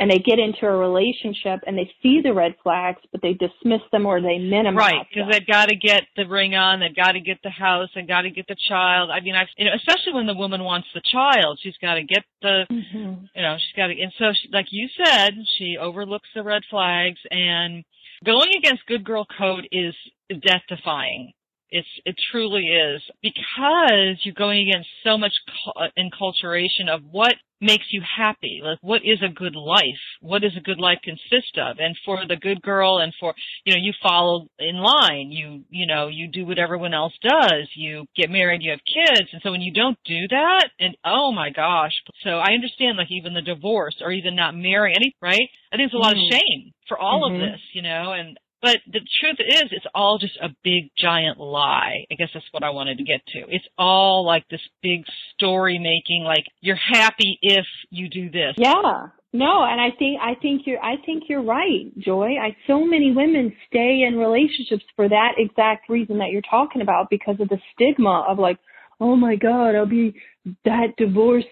and 0.00 0.10
they 0.10 0.18
get 0.18 0.38
into 0.38 0.64
a 0.64 0.76
relationship 0.76 1.60
and 1.66 1.76
they 1.76 1.90
see 2.02 2.20
the 2.22 2.32
red 2.32 2.54
flags, 2.62 3.00
but 3.10 3.20
they 3.20 3.32
dismiss 3.32 3.80
them 3.90 4.06
or 4.06 4.20
they 4.20 4.38
minimize. 4.38 4.76
Right, 4.76 5.06
because 5.12 5.28
they've 5.30 5.46
got 5.46 5.70
to 5.70 5.76
get 5.76 6.02
the 6.16 6.24
ring 6.24 6.54
on, 6.54 6.78
they've 6.78 6.94
got 6.94 7.12
to 7.12 7.20
get 7.20 7.38
the 7.42 7.50
house, 7.50 7.88
they've 7.94 8.06
got 8.06 8.22
to 8.22 8.30
get 8.30 8.46
the 8.46 8.56
child. 8.68 9.10
I 9.10 9.20
mean, 9.20 9.34
I've, 9.34 9.48
you 9.56 9.64
know, 9.64 9.72
especially 9.74 10.14
when 10.14 10.26
the 10.26 10.34
woman 10.34 10.62
wants 10.62 10.86
the 10.94 11.02
child, 11.04 11.58
she's 11.60 11.76
got 11.82 11.94
to 11.94 12.04
get 12.04 12.22
the, 12.42 12.64
mm-hmm. 12.70 13.24
you 13.34 13.42
know, 13.42 13.56
she's 13.58 13.76
got 13.76 13.88
to, 13.88 14.00
and 14.00 14.12
so 14.18 14.26
she, 14.40 14.48
like 14.52 14.66
you 14.70 14.88
said, 15.04 15.34
she 15.58 15.76
overlooks 15.80 16.28
the 16.32 16.44
red 16.44 16.62
flags 16.70 17.18
and 17.30 17.84
Going 18.24 18.48
against 18.58 18.86
good 18.86 19.04
girl 19.04 19.26
code 19.38 19.68
is 19.70 19.94
death 20.28 20.62
defying. 20.68 21.32
It's 21.70 21.88
it 22.04 22.16
truly 22.30 22.64
is 22.64 23.02
because 23.22 24.18
you're 24.22 24.34
going 24.34 24.68
against 24.68 24.88
so 25.04 25.18
much 25.18 25.32
enculturation 25.98 26.88
of 26.88 27.02
what 27.10 27.34
makes 27.60 27.86
you 27.90 28.02
happy. 28.16 28.60
Like 28.62 28.78
what 28.80 29.02
is 29.04 29.18
a 29.22 29.32
good 29.32 29.54
life? 29.54 30.02
What 30.20 30.42
does 30.42 30.56
a 30.56 30.62
good 30.62 30.78
life 30.78 30.98
consist 31.02 31.58
of? 31.58 31.78
And 31.78 31.96
for 32.04 32.24
the 32.26 32.36
good 32.36 32.62
girl 32.62 32.98
and 32.98 33.12
for 33.18 33.34
you 33.64 33.74
know, 33.74 33.80
you 33.80 33.92
follow 34.02 34.48
in 34.58 34.76
line. 34.76 35.30
You 35.30 35.64
you 35.68 35.86
know, 35.86 36.08
you 36.08 36.28
do 36.28 36.46
what 36.46 36.58
everyone 36.58 36.94
else 36.94 37.14
does. 37.22 37.68
You 37.74 38.06
get 38.16 38.30
married, 38.30 38.62
you 38.62 38.70
have 38.70 38.80
kids. 38.80 39.28
And 39.32 39.42
so 39.42 39.50
when 39.50 39.62
you 39.62 39.72
don't 39.72 39.98
do 40.04 40.28
that 40.30 40.68
and 40.78 40.96
oh 41.04 41.32
my 41.32 41.50
gosh. 41.50 41.92
So 42.24 42.30
I 42.30 42.52
understand 42.54 42.96
like 42.96 43.10
even 43.10 43.34
the 43.34 43.42
divorce 43.42 43.96
or 44.00 44.12
even 44.12 44.36
not 44.36 44.54
marrying 44.54 44.96
any 44.96 45.14
right? 45.20 45.48
I 45.72 45.76
think 45.76 45.86
it's 45.86 45.94
a 45.94 45.98
lot 45.98 46.14
mm-hmm. 46.14 46.34
of 46.34 46.40
shame 46.40 46.72
for 46.88 46.98
all 46.98 47.28
mm-hmm. 47.28 47.42
of 47.42 47.50
this, 47.52 47.60
you 47.72 47.82
know, 47.82 48.12
and 48.12 48.38
but 48.60 48.78
the 48.86 49.00
truth 49.20 49.38
is, 49.38 49.70
it's 49.70 49.86
all 49.94 50.18
just 50.18 50.36
a 50.42 50.48
big 50.64 50.90
giant 50.98 51.38
lie. 51.38 52.06
I 52.10 52.14
guess 52.14 52.30
that's 52.34 52.46
what 52.50 52.64
I 52.64 52.70
wanted 52.70 52.98
to 52.98 53.04
get 53.04 53.20
to. 53.28 53.40
It's 53.48 53.66
all 53.76 54.24
like 54.24 54.48
this 54.48 54.60
big 54.82 55.04
story 55.34 55.78
making, 55.78 56.24
like 56.24 56.44
you're 56.60 56.76
happy 56.76 57.38
if 57.42 57.66
you 57.90 58.08
do 58.08 58.30
this. 58.30 58.54
Yeah. 58.56 59.08
No, 59.32 59.62
and 59.62 59.78
I 59.78 59.90
think 59.98 60.20
I 60.22 60.34
think 60.40 60.62
you're 60.64 60.82
I 60.82 60.96
think 61.04 61.24
you're 61.28 61.42
right, 61.42 61.96
Joy. 61.98 62.38
I 62.40 62.56
so 62.66 62.84
many 62.86 63.12
women 63.12 63.54
stay 63.68 64.02
in 64.08 64.16
relationships 64.16 64.84
for 64.96 65.06
that 65.06 65.32
exact 65.36 65.90
reason 65.90 66.18
that 66.18 66.30
you're 66.30 66.40
talking 66.40 66.80
about 66.80 67.10
because 67.10 67.36
of 67.38 67.50
the 67.50 67.58
stigma 67.74 68.24
of 68.26 68.38
like, 68.38 68.58
oh 69.00 69.16
my 69.16 69.36
god, 69.36 69.74
I'll 69.74 69.84
be 69.84 70.14
that 70.64 70.96
divorced 70.96 71.46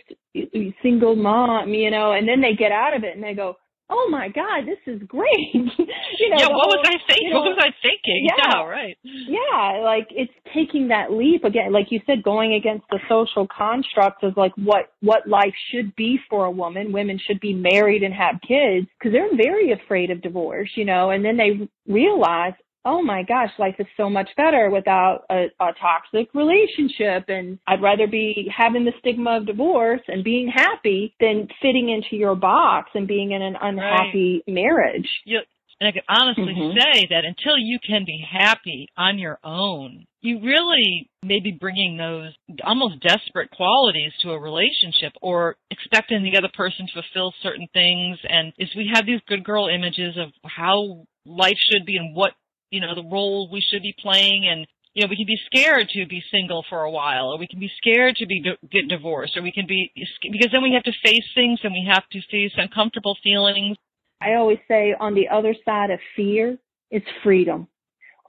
single 0.82 1.16
mom, 1.16 1.74
you 1.74 1.90
know, 1.90 2.12
and 2.12 2.26
then 2.26 2.40
they 2.40 2.54
get 2.54 2.72
out 2.72 2.96
of 2.96 3.04
it 3.04 3.14
and 3.14 3.22
they 3.22 3.34
go, 3.34 3.56
oh 3.88 4.08
my 4.10 4.28
God, 4.28 4.66
this 4.66 4.78
is 4.86 5.02
great. 5.06 5.28
you 5.52 6.30
know, 6.30 6.36
yeah, 6.38 6.48
what 6.48 6.66
whole, 6.66 6.76
was 6.76 6.86
I 6.86 6.96
thinking? 7.06 7.28
You 7.28 7.34
know, 7.34 7.40
what 7.40 7.56
was 7.56 7.58
I 7.60 7.70
thinking? 7.82 8.28
Yeah, 8.28 8.50
yeah, 8.50 8.64
right. 8.64 8.98
Yeah, 9.02 9.82
like 9.84 10.08
it's 10.10 10.32
taking 10.54 10.88
that 10.88 11.12
leap 11.12 11.44
again, 11.44 11.72
like 11.72 11.86
you 11.90 12.00
said, 12.06 12.22
going 12.22 12.54
against 12.54 12.84
the 12.90 12.98
social 13.08 13.46
constructs 13.46 14.22
of 14.22 14.36
like 14.36 14.52
what 14.56 14.92
what 15.00 15.28
life 15.28 15.54
should 15.70 15.94
be 15.96 16.18
for 16.28 16.46
a 16.46 16.50
woman. 16.50 16.92
Women 16.92 17.20
should 17.24 17.40
be 17.40 17.54
married 17.54 18.02
and 18.02 18.14
have 18.14 18.36
kids 18.46 18.88
because 18.98 19.12
they're 19.12 19.36
very 19.36 19.72
afraid 19.72 20.10
of 20.10 20.22
divorce, 20.22 20.70
you 20.74 20.84
know, 20.84 21.10
and 21.10 21.24
then 21.24 21.36
they 21.36 21.68
realize, 21.86 22.54
oh 22.86 23.02
my 23.02 23.24
gosh, 23.24 23.50
life 23.58 23.74
is 23.78 23.86
so 23.96 24.08
much 24.08 24.30
better 24.36 24.70
without 24.70 25.24
a, 25.28 25.46
a, 25.60 25.72
toxic 25.80 26.32
relationship. 26.32 27.28
And 27.28 27.58
I'd 27.66 27.82
rather 27.82 28.06
be 28.06 28.50
having 28.56 28.84
the 28.84 28.92
stigma 29.00 29.38
of 29.38 29.46
divorce 29.46 30.00
and 30.06 30.22
being 30.22 30.48
happy 30.48 31.14
than 31.20 31.48
fitting 31.60 31.90
into 31.90 32.16
your 32.16 32.36
box 32.36 32.90
and 32.94 33.08
being 33.08 33.32
in 33.32 33.42
an 33.42 33.56
unhappy 33.60 34.42
right. 34.46 34.54
marriage. 34.54 35.08
You, 35.24 35.40
and 35.80 35.88
I 35.88 35.92
can 35.92 36.02
honestly 36.08 36.54
mm-hmm. 36.56 36.78
say 36.78 37.06
that 37.10 37.24
until 37.24 37.58
you 37.58 37.78
can 37.86 38.04
be 38.06 38.24
happy 38.30 38.88
on 38.96 39.18
your 39.18 39.38
own, 39.44 40.06
you 40.22 40.40
really 40.40 41.10
may 41.22 41.40
be 41.40 41.52
bringing 41.52 41.96
those 41.98 42.32
almost 42.64 43.00
desperate 43.00 43.50
qualities 43.50 44.12
to 44.22 44.30
a 44.30 44.40
relationship 44.40 45.12
or 45.20 45.56
expecting 45.70 46.22
the 46.22 46.38
other 46.38 46.50
person 46.56 46.86
to 46.86 47.02
fulfill 47.02 47.34
certain 47.42 47.68
things. 47.74 48.18
And 48.28 48.52
is 48.58 48.70
we 48.74 48.90
have 48.94 49.04
these 49.04 49.20
good 49.28 49.44
girl 49.44 49.68
images 49.68 50.16
of 50.16 50.30
how 50.44 51.04
life 51.26 51.58
should 51.70 51.84
be 51.84 51.96
and 51.96 52.16
what 52.16 52.32
you 52.70 52.80
know, 52.80 52.94
the 52.94 53.08
role 53.08 53.48
we 53.50 53.60
should 53.60 53.82
be 53.82 53.94
playing 54.00 54.46
and 54.50 54.66
you 54.96 55.02
know, 55.02 55.08
we 55.10 55.16
can 55.16 55.26
be 55.26 55.38
scared 55.44 55.90
to 55.90 56.06
be 56.06 56.22
single 56.30 56.64
for 56.70 56.84
a 56.84 56.90
while, 56.90 57.26
or 57.28 57.38
we 57.38 57.46
can 57.46 57.60
be 57.60 57.70
scared 57.76 58.16
to 58.16 58.26
be 58.26 58.42
get 58.72 58.88
divorced, 58.88 59.36
or 59.36 59.42
we 59.42 59.52
can 59.52 59.66
be 59.66 59.92
because 59.94 60.50
then 60.50 60.62
we 60.62 60.72
have 60.72 60.84
to 60.84 60.92
face 61.04 61.24
things 61.34 61.60
and 61.62 61.72
we 61.74 61.86
have 61.86 62.08
to 62.12 62.20
face 62.30 62.52
uncomfortable 62.56 63.14
feelings. 63.22 63.76
I 64.22 64.36
always 64.36 64.58
say 64.66 64.94
on 64.98 65.14
the 65.14 65.28
other 65.28 65.54
side 65.66 65.90
of 65.90 66.00
fear 66.16 66.56
is 66.90 67.02
freedom. 67.22 67.68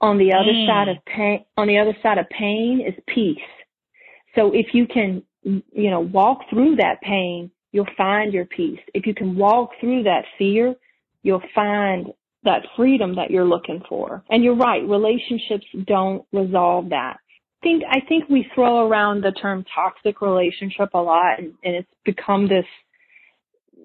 On 0.02 0.18
the 0.18 0.34
other 0.34 0.52
mm. 0.52 0.66
side 0.66 0.88
of 0.88 0.98
pain, 1.06 1.44
on 1.56 1.68
the 1.68 1.78
other 1.78 1.96
side 2.02 2.18
of 2.18 2.28
pain 2.28 2.84
is 2.86 2.94
peace. 3.12 3.38
So 4.34 4.52
if 4.52 4.74
you 4.74 4.86
can, 4.86 5.22
you 5.42 5.90
know, 5.90 6.00
walk 6.00 6.40
through 6.50 6.76
that 6.76 7.00
pain, 7.00 7.50
you'll 7.72 7.86
find 7.96 8.32
your 8.32 8.44
peace. 8.44 8.78
If 8.92 9.06
you 9.06 9.14
can 9.14 9.36
walk 9.36 9.70
through 9.80 10.02
that 10.02 10.26
fear, 10.36 10.74
you'll 11.22 11.42
find 11.54 12.12
that 12.44 12.66
freedom 12.76 13.16
that 13.16 13.30
you're 13.30 13.44
looking 13.44 13.82
for. 13.88 14.22
And 14.30 14.44
you're 14.44 14.56
right, 14.56 14.86
relationships 14.86 15.66
don't 15.86 16.24
resolve 16.32 16.90
that. 16.90 17.16
I 17.60 17.62
think 17.62 17.82
I 17.90 18.00
think 18.08 18.28
we 18.28 18.48
throw 18.54 18.86
around 18.86 19.22
the 19.22 19.32
term 19.32 19.64
toxic 19.74 20.20
relationship 20.20 20.90
a 20.94 20.98
lot 20.98 21.38
and, 21.38 21.54
and 21.64 21.74
it's 21.74 21.88
become 22.04 22.46
this 22.46 22.66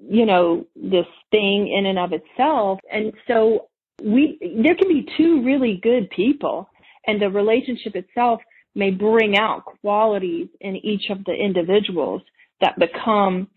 you 0.10 0.26
know, 0.26 0.66
this 0.76 1.06
thing 1.32 1.74
in 1.74 1.86
and 1.86 1.98
of 1.98 2.12
itself. 2.12 2.80
And 2.92 3.14
so 3.28 3.70
we 4.04 4.38
there 4.64 4.76
can 4.76 4.90
be 4.90 5.08
two 5.18 5.44
really 5.44 5.80
good 5.82 6.10
people 6.10 6.70
and 7.08 7.22
the 7.22 7.30
relationship 7.30 7.96
itself 7.96 8.42
may 8.76 8.90
bring 8.90 9.38
out 9.38 9.66
qualities 9.82 10.48
in 10.62 10.76
each 10.78 11.10
of 11.10 11.24
the 11.26 11.34
individuals 11.34 12.22
that 12.60 12.78
become 12.80 13.48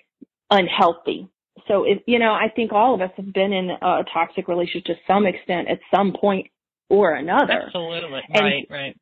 unhealthy 0.50 1.28
so 1.68 1.84
if, 1.84 1.98
you 2.06 2.18
know, 2.18 2.32
I 2.32 2.48
think 2.54 2.72
all 2.72 2.94
of 2.94 3.00
us 3.00 3.10
have 3.16 3.32
been 3.32 3.52
in 3.52 3.70
a 3.70 4.04
toxic 4.12 4.48
relationship 4.48 4.84
to 4.86 4.94
some 5.06 5.26
extent 5.26 5.68
at 5.68 5.78
some 5.94 6.14
point 6.18 6.48
or 6.88 7.14
another. 7.14 7.64
Absolutely. 7.66 8.20
And, 8.28 8.44
right, 8.44 8.66
right. 8.70 8.96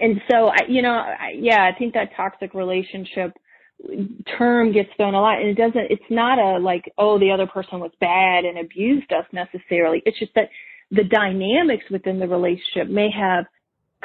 And 0.00 0.20
so, 0.30 0.48
I, 0.48 0.66
you 0.68 0.82
know, 0.82 0.92
I, 0.92 1.32
yeah, 1.36 1.62
I 1.62 1.76
think 1.76 1.94
that 1.94 2.10
toxic 2.16 2.54
relationship 2.54 3.32
term 4.38 4.72
gets 4.72 4.90
thrown 4.96 5.14
a 5.14 5.20
lot 5.20 5.40
and 5.40 5.48
it 5.48 5.56
doesn't, 5.56 5.90
it's 5.90 6.02
not 6.10 6.38
a 6.38 6.58
like, 6.58 6.92
oh, 6.98 7.18
the 7.18 7.30
other 7.30 7.46
person 7.46 7.80
was 7.80 7.90
bad 8.00 8.44
and 8.44 8.58
abused 8.58 9.12
us 9.12 9.24
necessarily. 9.32 10.02
It's 10.04 10.18
just 10.18 10.34
that 10.34 10.48
the 10.90 11.04
dynamics 11.04 11.84
within 11.90 12.18
the 12.18 12.28
relationship 12.28 12.88
may 12.88 13.10
have 13.10 13.46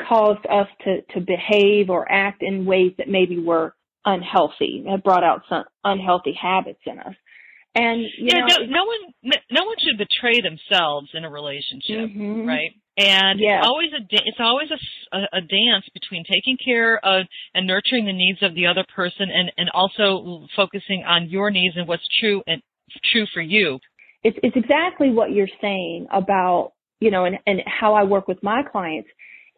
caused 0.07 0.45
us 0.45 0.67
to, 0.83 1.01
to 1.13 1.19
behave 1.19 1.89
or 1.89 2.09
act 2.11 2.41
in 2.41 2.65
ways 2.65 2.93
that 2.97 3.07
maybe 3.07 3.39
were 3.39 3.75
unhealthy, 4.05 4.85
have 4.89 5.03
brought 5.03 5.23
out 5.23 5.41
some 5.49 5.63
unhealthy 5.83 6.37
habits 6.39 6.81
in 6.85 6.99
us. 6.99 7.15
And 7.75 8.05
yeah, 8.17 8.39
know, 8.39 8.45
no, 8.47 8.65
no, 8.65 8.85
one, 8.85 9.33
no 9.51 9.65
one 9.65 9.75
should 9.79 9.97
betray 9.97 10.39
themselves 10.39 11.09
in 11.13 11.25
a 11.25 11.29
relationship, 11.29 12.09
mm-hmm. 12.09 12.47
right? 12.47 12.71
And 12.97 13.37
yeah. 13.37 13.59
it's 13.59 13.67
always 13.67 13.89
a 13.91 14.01
it's 14.09 14.39
always 14.39 14.69
a, 14.71 15.17
a, 15.33 15.41
dance 15.41 15.83
between 15.93 16.23
taking 16.23 16.57
care 16.63 16.97
of 17.05 17.25
and 17.53 17.67
nurturing 17.67 18.05
the 18.05 18.13
needs 18.13 18.41
of 18.41 18.55
the 18.55 18.67
other 18.67 18.85
person, 18.95 19.27
and 19.29 19.51
and 19.57 19.69
also 19.73 20.47
focusing 20.55 21.03
on 21.05 21.29
your 21.29 21.51
needs 21.51 21.75
and 21.75 21.85
what's 21.85 22.07
true 22.21 22.41
and 22.47 22.61
true 23.11 23.25
for 23.33 23.41
you. 23.41 23.79
It's 24.23 24.37
it's 24.41 24.55
exactly 24.55 25.09
what 25.09 25.33
you're 25.33 25.49
saying 25.59 26.07
about 26.13 26.71
you 27.01 27.11
know, 27.11 27.25
and 27.25 27.37
and 27.45 27.61
how 27.65 27.93
I 27.93 28.03
work 28.03 28.29
with 28.29 28.41
my 28.41 28.63
clients 28.63 29.09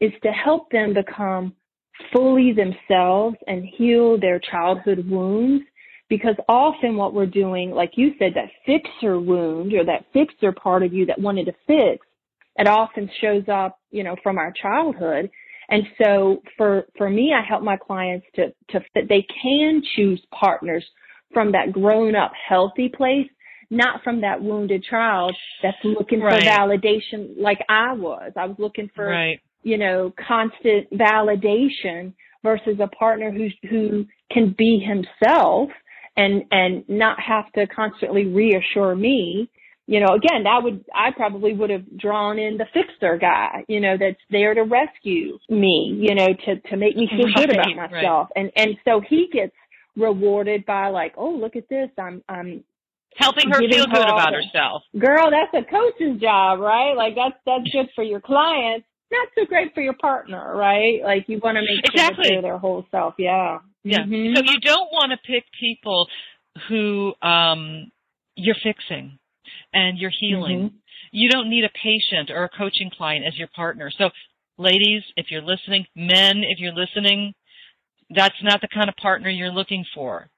is 0.02 0.12
to 0.24 0.32
help 0.32 0.72
them 0.72 0.96
become 0.96 1.54
fully 2.12 2.54
themselves 2.54 3.38
and 3.46 3.64
heal 3.64 4.20
their 4.20 4.40
childhood 4.40 5.08
wounds 5.08 5.64
because 6.10 6.36
often 6.48 6.96
what 6.96 7.14
we're 7.14 7.26
doing, 7.26 7.72
like 7.72 7.92
you 7.96 8.12
said, 8.18 8.34
that 8.36 8.50
fixer 8.66 9.20
wound 9.20 9.74
or 9.74 9.84
that 9.86 10.06
fixer 10.14 10.52
part 10.52 10.84
of 10.84 10.94
you 10.94 11.06
that 11.06 11.20
wanted 11.20 11.46
to 11.46 11.54
fix, 11.66 12.06
it 12.56 12.68
often 12.68 13.10
shows 13.22 13.44
up, 13.52 13.80
you 13.92 14.04
know, 14.04 14.16
from 14.24 14.38
our 14.38 14.54
childhood. 14.62 15.30
And 15.70 15.84
so 16.02 16.42
for, 16.56 16.86
for 16.98 17.10
me, 17.10 17.34
I 17.34 17.46
help 17.46 17.62
my 17.62 17.78
clients 17.78 18.26
to, 18.36 18.48
to, 18.70 18.80
that 18.96 19.10
they 19.10 19.26
can 19.44 19.82
choose 19.96 20.22
partners 20.34 20.86
from 21.34 21.52
that 21.52 21.74
grown 21.74 22.16
up 22.16 22.32
healthy 22.48 22.90
place, 22.90 23.28
not 23.70 24.02
from 24.02 24.22
that 24.22 24.42
wounded 24.42 24.86
child 24.90 25.36
that's 25.62 25.78
looking 25.84 26.22
right. 26.22 26.42
for 26.42 26.50
validation 26.50 27.34
like 27.38 27.60
I 27.68 27.94
was. 27.94 28.32
I 28.38 28.46
was 28.46 28.56
looking 28.60 28.90
for, 28.96 29.08
right. 29.08 29.42
you 29.64 29.78
know, 29.78 30.14
constant 30.26 30.90
validation 30.94 32.14
versus 32.44 32.78
a 32.80 32.88
partner 32.88 33.30
who, 33.30 33.50
who 33.70 34.06
can 34.32 34.56
be 34.58 34.80
himself 34.80 35.70
and 36.18 36.44
and 36.52 36.84
not 36.90 37.20
have 37.20 37.52
to 37.54 37.66
constantly 37.68 38.26
reassure 38.26 38.96
me 38.96 39.50
you 39.86 40.00
know 40.00 40.14
again 40.14 40.44
that 40.44 40.62
would 40.62 40.84
i 40.94 41.12
probably 41.12 41.54
would 41.54 41.70
have 41.70 41.86
drawn 41.98 42.38
in 42.38 42.58
the 42.58 42.66
fixer 42.74 43.18
guy 43.18 43.64
you 43.68 43.80
know 43.80 43.96
that's 43.98 44.20
there 44.30 44.54
to 44.54 44.64
rescue 44.64 45.38
me 45.50 45.98
you 45.98 46.14
know 46.14 46.28
to 46.46 46.60
to 46.70 46.76
make 46.76 46.96
me 46.96 47.08
feel 47.10 47.34
good 47.36 47.52
about 47.52 47.76
myself. 47.76 48.28
Right. 48.36 48.44
and 48.44 48.52
and 48.56 48.78
so 48.84 49.02
he 49.08 49.30
gets 49.32 49.54
rewarded 49.96 50.66
by 50.66 50.90
like 50.90 51.14
oh 51.18 51.32
look 51.32 51.56
at 51.56 51.68
this. 51.70 51.90
I'm 51.98 52.24
i'm 52.30 52.64
helping 53.16 53.50
her 53.50 53.58
feel 53.58 53.86
good 53.86 53.98
about 53.98 54.34
herself. 54.34 54.84
Girl 54.98 55.32
that's 55.32 55.54
a 55.54 55.70
coach's 55.70 56.22
job 56.22 56.60
right? 56.60 56.94
Like 56.94 57.16
that's 57.16 57.36
that's 57.46 57.70
good 57.72 57.90
for 57.96 58.04
your 58.04 58.22
clients 58.22 58.86
not 59.10 59.30
so 59.38 59.46
great 59.46 59.74
for 59.74 59.82
your 59.82 59.96
partner 60.00 60.56
right? 60.56 61.00
Like 61.04 61.26
you 61.28 61.40
want 61.42 61.56
to 61.56 61.62
make 61.62 61.86
exactly. 61.86 62.26
sure 62.26 62.42
they're 62.42 62.42
their 62.42 62.58
whole 62.58 62.86
self 62.92 63.16
yeah 63.18 63.60
yeah. 63.92 64.04
Mm-hmm. 64.04 64.36
So 64.36 64.42
you 64.44 64.60
don't 64.60 64.92
want 64.92 65.12
to 65.12 65.18
pick 65.18 65.46
people 65.60 66.08
who 66.68 67.14
um, 67.22 67.92
you're 68.36 68.56
fixing 68.62 69.20
and 69.74 69.98
you're 69.98 70.12
healing. 70.18 70.58
Mm-hmm. 70.58 70.76
You 71.12 71.30
don't 71.30 71.50
need 71.50 71.64
a 71.64 71.70
patient 71.70 72.30
or 72.32 72.44
a 72.44 72.50
coaching 72.50 72.92
client 72.96 73.26
as 73.26 73.38
your 73.38 73.48
partner. 73.56 73.92
So, 73.98 74.10
ladies, 74.58 75.04
if 75.16 75.28
you're 75.30 75.42
listening, 75.42 75.86
men, 75.96 76.44
if 76.44 76.60
you're 76.60 76.74
listening, 76.74 77.34
that's 78.10 78.36
not 78.44 78.62
the 78.62 78.68
kind 78.68 78.90
of 78.90 78.96
partner 78.96 79.30
you're 79.30 79.52
looking 79.52 79.86
for. 79.96 80.30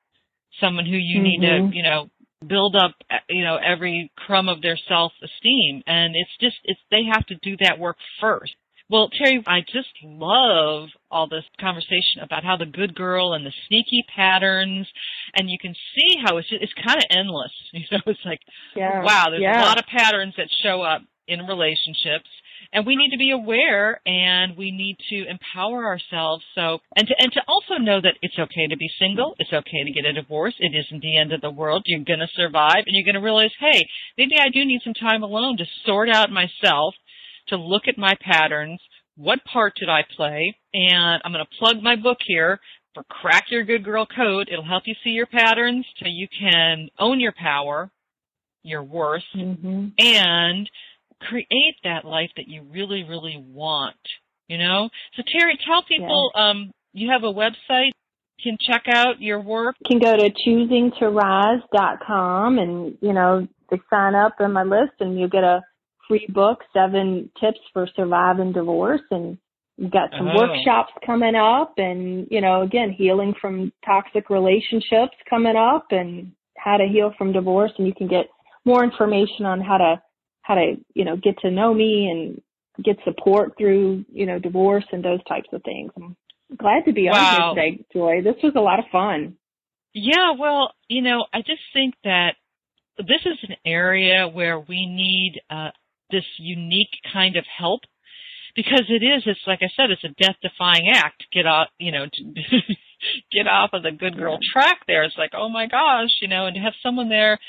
Someone 0.60 0.86
who 0.86 0.92
you 0.92 1.18
mm-hmm. 1.18 1.24
need 1.24 1.42
to, 1.42 1.48
mm-hmm. 1.48 1.74
you 1.74 1.84
know, 1.84 2.10
build 2.46 2.76
up, 2.76 2.96
you 3.30 3.44
know, 3.44 3.58
every 3.58 4.12
crumb 4.16 4.48
of 4.48 4.62
their 4.62 4.78
self-esteem. 4.88 5.84
And 5.86 6.16
it's 6.16 6.32
just, 6.40 6.58
it's, 6.64 6.80
they 6.92 7.04
have 7.12 7.26
to 7.28 7.36
do 7.36 7.58
that 7.62 7.80
work 7.80 7.98
first. 8.22 8.56
Well, 8.90 9.10
Terry, 9.10 9.44
I 9.46 9.62
just 9.62 9.90
love 10.04 10.90
all 11.12 11.28
this 11.28 11.44
conversation 11.60 12.22
about 12.24 12.44
how 12.44 12.58
the 12.58 12.66
good 12.66 12.96
girl 12.96 13.34
and 13.34 13.46
the 13.46 13.54
sneaky 13.68 14.04
patterns, 14.16 14.88
and 15.36 15.50
you 15.50 15.58
can 15.62 15.76
see 15.96 16.16
how 16.26 16.38
it's 16.38 16.50
just, 16.50 16.64
it's 16.64 16.74
kind 16.74 16.98
of 16.98 17.06
endless. 17.10 17.52
You 17.72 17.86
know, 17.92 18.00
it's 18.08 18.26
like, 18.26 18.40
yeah. 18.76 19.04
wow, 19.04 19.28
there's 19.30 19.44
yeah. 19.44 19.62
a 19.62 19.66
lot 19.66 19.78
of 19.78 19.86
patterns 19.86 20.34
that 20.38 20.48
show 20.64 20.82
up 20.82 21.02
in 21.28 21.46
relationships 21.46 22.28
and 22.74 22.86
we 22.86 22.96
need 22.96 23.12
to 23.12 23.18
be 23.18 23.32
aware 23.32 24.02
and 24.06 24.58
we 24.58 24.72
need 24.72 24.98
to 25.10 25.30
empower 25.30 25.86
ourselves 25.86 26.44
so 26.56 26.80
and 26.96 27.08
to 27.08 27.14
and 27.20 27.32
to 27.32 27.42
also 27.48 27.76
know 27.82 28.02
that 28.02 28.16
it's 28.22 28.38
okay 28.38 28.68
to 28.68 28.78
be 28.78 28.90
single 29.00 29.36
it's 29.40 29.54
okay 29.54 29.84
to 29.86 29.92
get 29.92 30.06
a 30.06 30.14
divorce 30.14 30.56
it 30.60 30.74
isn't 30.76 31.02
the 31.02 31.18
end 31.18 31.32
of 31.32 31.42
the 31.42 31.50
world 31.50 31.84
you're 31.86 32.04
going 32.04 32.20
to 32.20 32.28
survive 32.34 32.84
and 32.86 32.96
you're 32.96 33.06
going 33.06 33.20
to 33.20 33.26
realize 33.26 33.52
hey 33.60 33.88
maybe 34.18 34.36
i 34.40 34.50
do 34.50 34.66
need 34.66 34.82
some 34.84 34.94
time 34.94 35.24
alone 35.24 35.58
to 35.58 35.66
sort 35.86 36.10
out 36.10 36.32
myself 36.32 36.96
to 37.50 37.58
look 37.58 37.84
at 37.88 37.98
my 37.98 38.16
patterns 38.22 38.80
what 39.16 39.44
part 39.46 39.74
did 39.76 39.90
i 39.90 40.04
play 40.16 40.56
and 40.74 41.22
i'm 41.24 41.32
going 41.32 41.46
to 41.46 41.58
plug 41.58 41.82
my 41.82 41.96
book 41.96 42.18
here 42.26 42.60
for 42.94 43.04
crack 43.04 43.46
your 43.50 43.64
good 43.64 43.84
girl 43.84 44.06
code 44.06 44.50
it'll 44.52 44.66
help 44.66 44.84
you 44.86 44.96
see 45.04 45.12
your 45.12 45.28
patterns 45.28 45.86
so 46.00 46.06
you 46.08 46.28
can 46.40 46.90
own 47.00 47.20
your 47.20 47.34
power 47.34 47.92
your 48.64 48.84
worth 48.84 49.24
mm-hmm. 49.36 49.88
and 49.98 50.70
create 51.22 51.76
that 51.84 52.06
life 52.06 52.30
that 52.38 52.48
you 52.48 52.64
really, 52.72 53.04
really 53.04 53.36
want. 53.38 53.98
You 54.48 54.58
know? 54.58 54.90
So 55.16 55.22
Terry, 55.32 55.60
tell 55.66 55.84
people 55.84 56.32
yeah. 56.34 56.50
um 56.50 56.72
you 56.94 57.12
have 57.12 57.24
a 57.24 57.34
website 57.34 57.92
can 58.42 58.58
check 58.60 58.86
out 58.88 59.22
your 59.22 59.42
work. 59.42 59.76
You 59.82 60.00
can 60.00 60.00
go 60.00 60.16
to 60.16 60.32
choosingtorise.com 60.48 62.58
and, 62.58 62.98
you 63.02 63.12
know, 63.12 63.46
they 63.70 63.82
sign 63.90 64.16
up 64.16 64.36
on 64.40 64.54
my 64.54 64.64
list 64.64 64.94
and 65.02 65.20
you 65.20 65.28
get 65.28 65.44
a 65.44 65.62
free 66.10 66.28
book, 66.28 66.60
seven 66.74 67.32
tips 67.40 67.60
for 67.72 67.88
surviving 67.96 68.52
divorce 68.52 69.02
and 69.12 69.38
We've 69.80 69.92
got 69.92 70.10
some 70.18 70.28
oh. 70.28 70.36
workshops 70.36 70.92
coming 71.06 71.36
up 71.36 71.76
and, 71.78 72.28
you 72.30 72.42
know, 72.42 72.64
again, 72.64 72.92
healing 72.92 73.34
from 73.40 73.72
toxic 73.86 74.30
relationships 74.30 75.16
coming 75.30 75.56
up 75.56 75.86
and 75.92 76.34
how 76.58 76.76
to 76.76 76.86
heal 76.86 77.14
from 77.18 77.32
divorce 77.32 77.72
and 77.78 77.88
you 77.88 77.94
can 77.94 78.10
get 78.10 78.26
more 78.66 78.84
information 78.84 79.46
on 79.46 79.62
how 79.62 79.78
to 79.78 80.02
how 80.42 80.56
to, 80.56 80.76
you 80.96 81.06
know, 81.06 81.16
get 81.16 81.38
to 81.40 81.52
know 81.52 81.74
me 81.74 82.10
and 82.10 82.42
get 82.84 82.98
support 83.06 83.54
through, 83.58 84.04
you 84.12 84.26
know, 84.26 84.38
divorce 84.38 84.84
and 84.92 85.04
those 85.04 85.24
types 85.30 85.48
of 85.54 85.64
things. 85.64 85.92
I'm 85.96 86.18
glad 86.58 86.84
to 86.86 86.92
be 86.92 87.08
wow. 87.10 87.52
on 87.52 87.56
here 87.58 87.72
today, 87.72 87.86
Joy. 87.94 88.22
This 88.22 88.42
was 88.44 88.54
a 88.58 88.62
lot 88.62 88.80
of 88.80 88.86
fun. 88.92 89.38
Yeah, 89.94 90.34
well, 90.38 90.74
you 90.90 91.02
know, 91.02 91.26
I 91.34 91.40
just 91.40 91.62
think 91.72 91.94
that 92.04 92.32
this 92.98 93.22
is 93.26 93.38
an 93.48 93.56
area 93.66 94.28
where 94.28 94.60
we 94.60 94.86
need 94.88 95.40
uh, 95.50 95.70
this 96.12 96.26
unique 96.38 96.96
kind 97.14 97.36
of 97.36 97.46
help 97.46 97.82
because 98.56 98.86
it 98.90 99.04
is, 99.04 99.24
it's 99.26 99.40
like 99.48 99.60
I 99.62 99.70
said, 99.76 99.92
it's 99.92 100.04
a 100.04 100.10
death 100.22 100.36
defying 100.42 100.90
act. 100.94 101.24
Get 101.32 101.46
off, 101.46 101.68
you 101.78 101.92
know, 101.92 102.06
get 103.32 103.48
off 103.48 103.72
of 103.74 103.84
the 103.84 103.92
good 103.92 104.18
girl 104.18 104.40
track 104.54 104.82
there. 104.88 105.04
It's 105.04 105.18
like, 105.18 105.32
oh 105.34 105.50
my 105.50 105.68
gosh, 105.68 106.10
you 106.22 106.28
know, 106.28 106.46
and 106.48 106.56
to 106.56 106.62
have 106.62 106.74
someone 106.84 107.10
there 107.10 107.40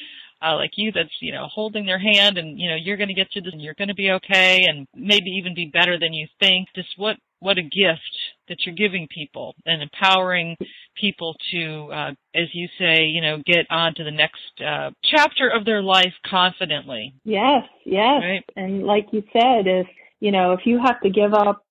uh, 0.42 0.56
like 0.56 0.72
you 0.76 0.92
that's, 0.92 1.10
you 1.20 1.32
know, 1.32 1.46
holding 1.52 1.86
their 1.86 1.98
hand 1.98 2.38
and, 2.38 2.58
you 2.58 2.68
know, 2.68 2.76
you're 2.76 2.96
going 2.96 3.08
to 3.08 3.14
get 3.14 3.28
through 3.32 3.42
this 3.42 3.52
and 3.52 3.62
you're 3.62 3.74
going 3.74 3.88
to 3.88 3.94
be 3.94 4.10
okay 4.10 4.64
and 4.68 4.86
maybe 4.94 5.30
even 5.38 5.54
be 5.54 5.70
better 5.72 5.98
than 5.98 6.12
you 6.12 6.26
think. 6.38 6.68
Just 6.74 6.88
what, 6.96 7.16
what 7.40 7.58
a 7.58 7.62
gift 7.62 8.16
that 8.50 8.58
you're 8.66 8.74
giving 8.74 9.08
people 9.08 9.54
and 9.64 9.80
empowering 9.80 10.56
people 11.00 11.34
to, 11.52 11.88
uh, 11.90 12.10
as 12.34 12.48
you 12.52 12.68
say, 12.78 13.04
you 13.04 13.22
know, 13.22 13.38
get 13.46 13.64
on 13.70 13.94
to 13.94 14.04
the 14.04 14.10
next 14.10 14.42
uh, 14.60 14.90
chapter 15.02 15.48
of 15.48 15.64
their 15.64 15.80
life 15.82 16.12
confidently. 16.26 17.14
Yes, 17.24 17.62
yes. 17.86 18.20
Right? 18.22 18.44
And 18.56 18.82
like 18.82 19.06
you 19.12 19.22
said, 19.32 19.66
if, 19.66 19.86
you 20.20 20.32
know, 20.32 20.52
if 20.52 20.60
you 20.66 20.78
have 20.84 21.00
to 21.00 21.08
give 21.08 21.32
up, 21.32 21.64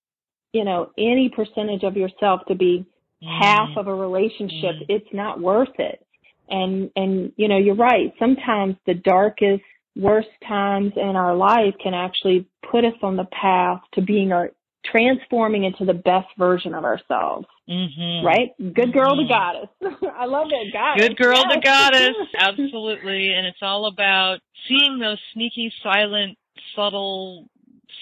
you 0.53 0.63
know, 0.63 0.89
any 0.97 1.29
percentage 1.29 1.83
of 1.83 1.95
yourself 1.95 2.41
to 2.47 2.55
be 2.55 2.83
mm. 3.23 3.41
half 3.41 3.77
of 3.77 3.87
a 3.87 3.93
relationship, 3.93 4.75
mm. 4.79 4.85
it's 4.89 5.13
not 5.13 5.39
worth 5.39 5.77
it. 5.77 6.03
And, 6.49 6.89
and, 6.95 7.31
you 7.35 7.47
know, 7.47 7.57
you're 7.57 7.75
right. 7.75 8.11
Sometimes 8.17 8.75
the 8.87 8.95
darkest, 8.95 9.61
worst 9.95 10.29
times 10.47 10.93
in 10.95 11.15
our 11.15 11.35
life 11.35 11.73
can 11.83 11.93
actually 11.93 12.47
put 12.71 12.85
us 12.85 12.93
on 13.03 13.17
the 13.17 13.25
path 13.25 13.81
to 13.93 14.01
being 14.01 14.31
our, 14.31 14.51
transforming 14.85 15.63
into 15.63 15.85
the 15.85 15.93
best 15.93 16.27
version 16.37 16.73
of 16.73 16.83
ourselves. 16.83 17.45
Mm-hmm. 17.69 18.25
Right? 18.25 18.49
Good 18.57 18.93
girl 18.93 19.15
mm-hmm. 19.15 19.23
the 19.23 19.29
goddess. 19.29 19.69
I 20.17 20.25
love 20.25 20.47
that 20.49 20.65
goddess. 20.73 21.07
Good 21.07 21.17
girl 21.17 21.37
yes. 21.37 21.55
the 21.55 21.61
goddess. 21.61 22.15
Absolutely. 22.39 23.33
And 23.33 23.45
it's 23.45 23.59
all 23.61 23.87
about 23.87 24.39
seeing 24.67 24.99
those 24.99 25.19
sneaky, 25.33 25.71
silent, 25.83 26.37
subtle, 26.75 27.47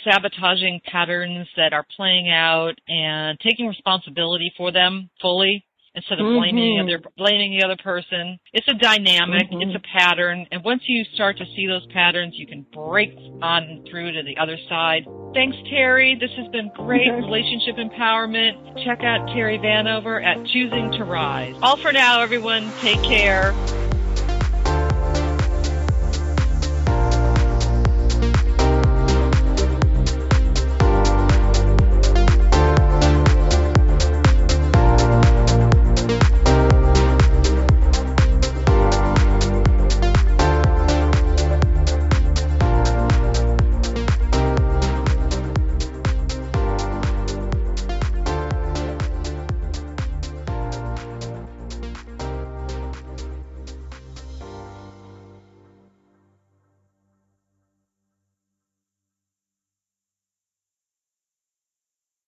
sabotaging 0.03 0.81
patterns 0.85 1.47
that 1.57 1.73
are 1.73 1.85
playing 1.95 2.29
out 2.29 2.73
and 2.87 3.37
taking 3.39 3.67
responsibility 3.67 4.51
for 4.57 4.71
them 4.71 5.09
fully 5.21 5.65
instead 5.97 6.19
of 6.19 6.25
mm-hmm. 6.25 6.37
blaming 6.37 6.77
the 6.77 6.93
other 6.93 7.03
blaming 7.17 7.57
the 7.57 7.65
other 7.65 7.75
person. 7.83 8.39
It's 8.53 8.67
a 8.69 8.73
dynamic, 8.73 9.49
mm-hmm. 9.49 9.61
it's 9.61 9.75
a 9.75 9.97
pattern, 9.97 10.45
and 10.51 10.63
once 10.63 10.83
you 10.85 11.03
start 11.13 11.37
to 11.39 11.45
see 11.55 11.67
those 11.67 11.85
patterns, 11.87 12.35
you 12.37 12.47
can 12.47 12.65
break 12.71 13.09
on 13.41 13.83
through 13.89 14.13
to 14.13 14.23
the 14.23 14.37
other 14.37 14.57
side. 14.69 15.05
Thanks, 15.33 15.57
Terry. 15.69 16.15
This 16.15 16.31
has 16.37 16.47
been 16.49 16.71
great 16.75 17.09
relationship 17.11 17.75
empowerment. 17.75 18.85
Check 18.85 19.03
out 19.03 19.27
Terry 19.33 19.57
Vanover 19.57 20.23
at 20.23 20.37
Choosing 20.47 20.91
to 20.93 21.03
Rise. 21.03 21.55
All 21.61 21.77
for 21.77 21.91
now, 21.91 22.21
everyone. 22.21 22.71
Take 22.79 23.01
care. 23.03 23.53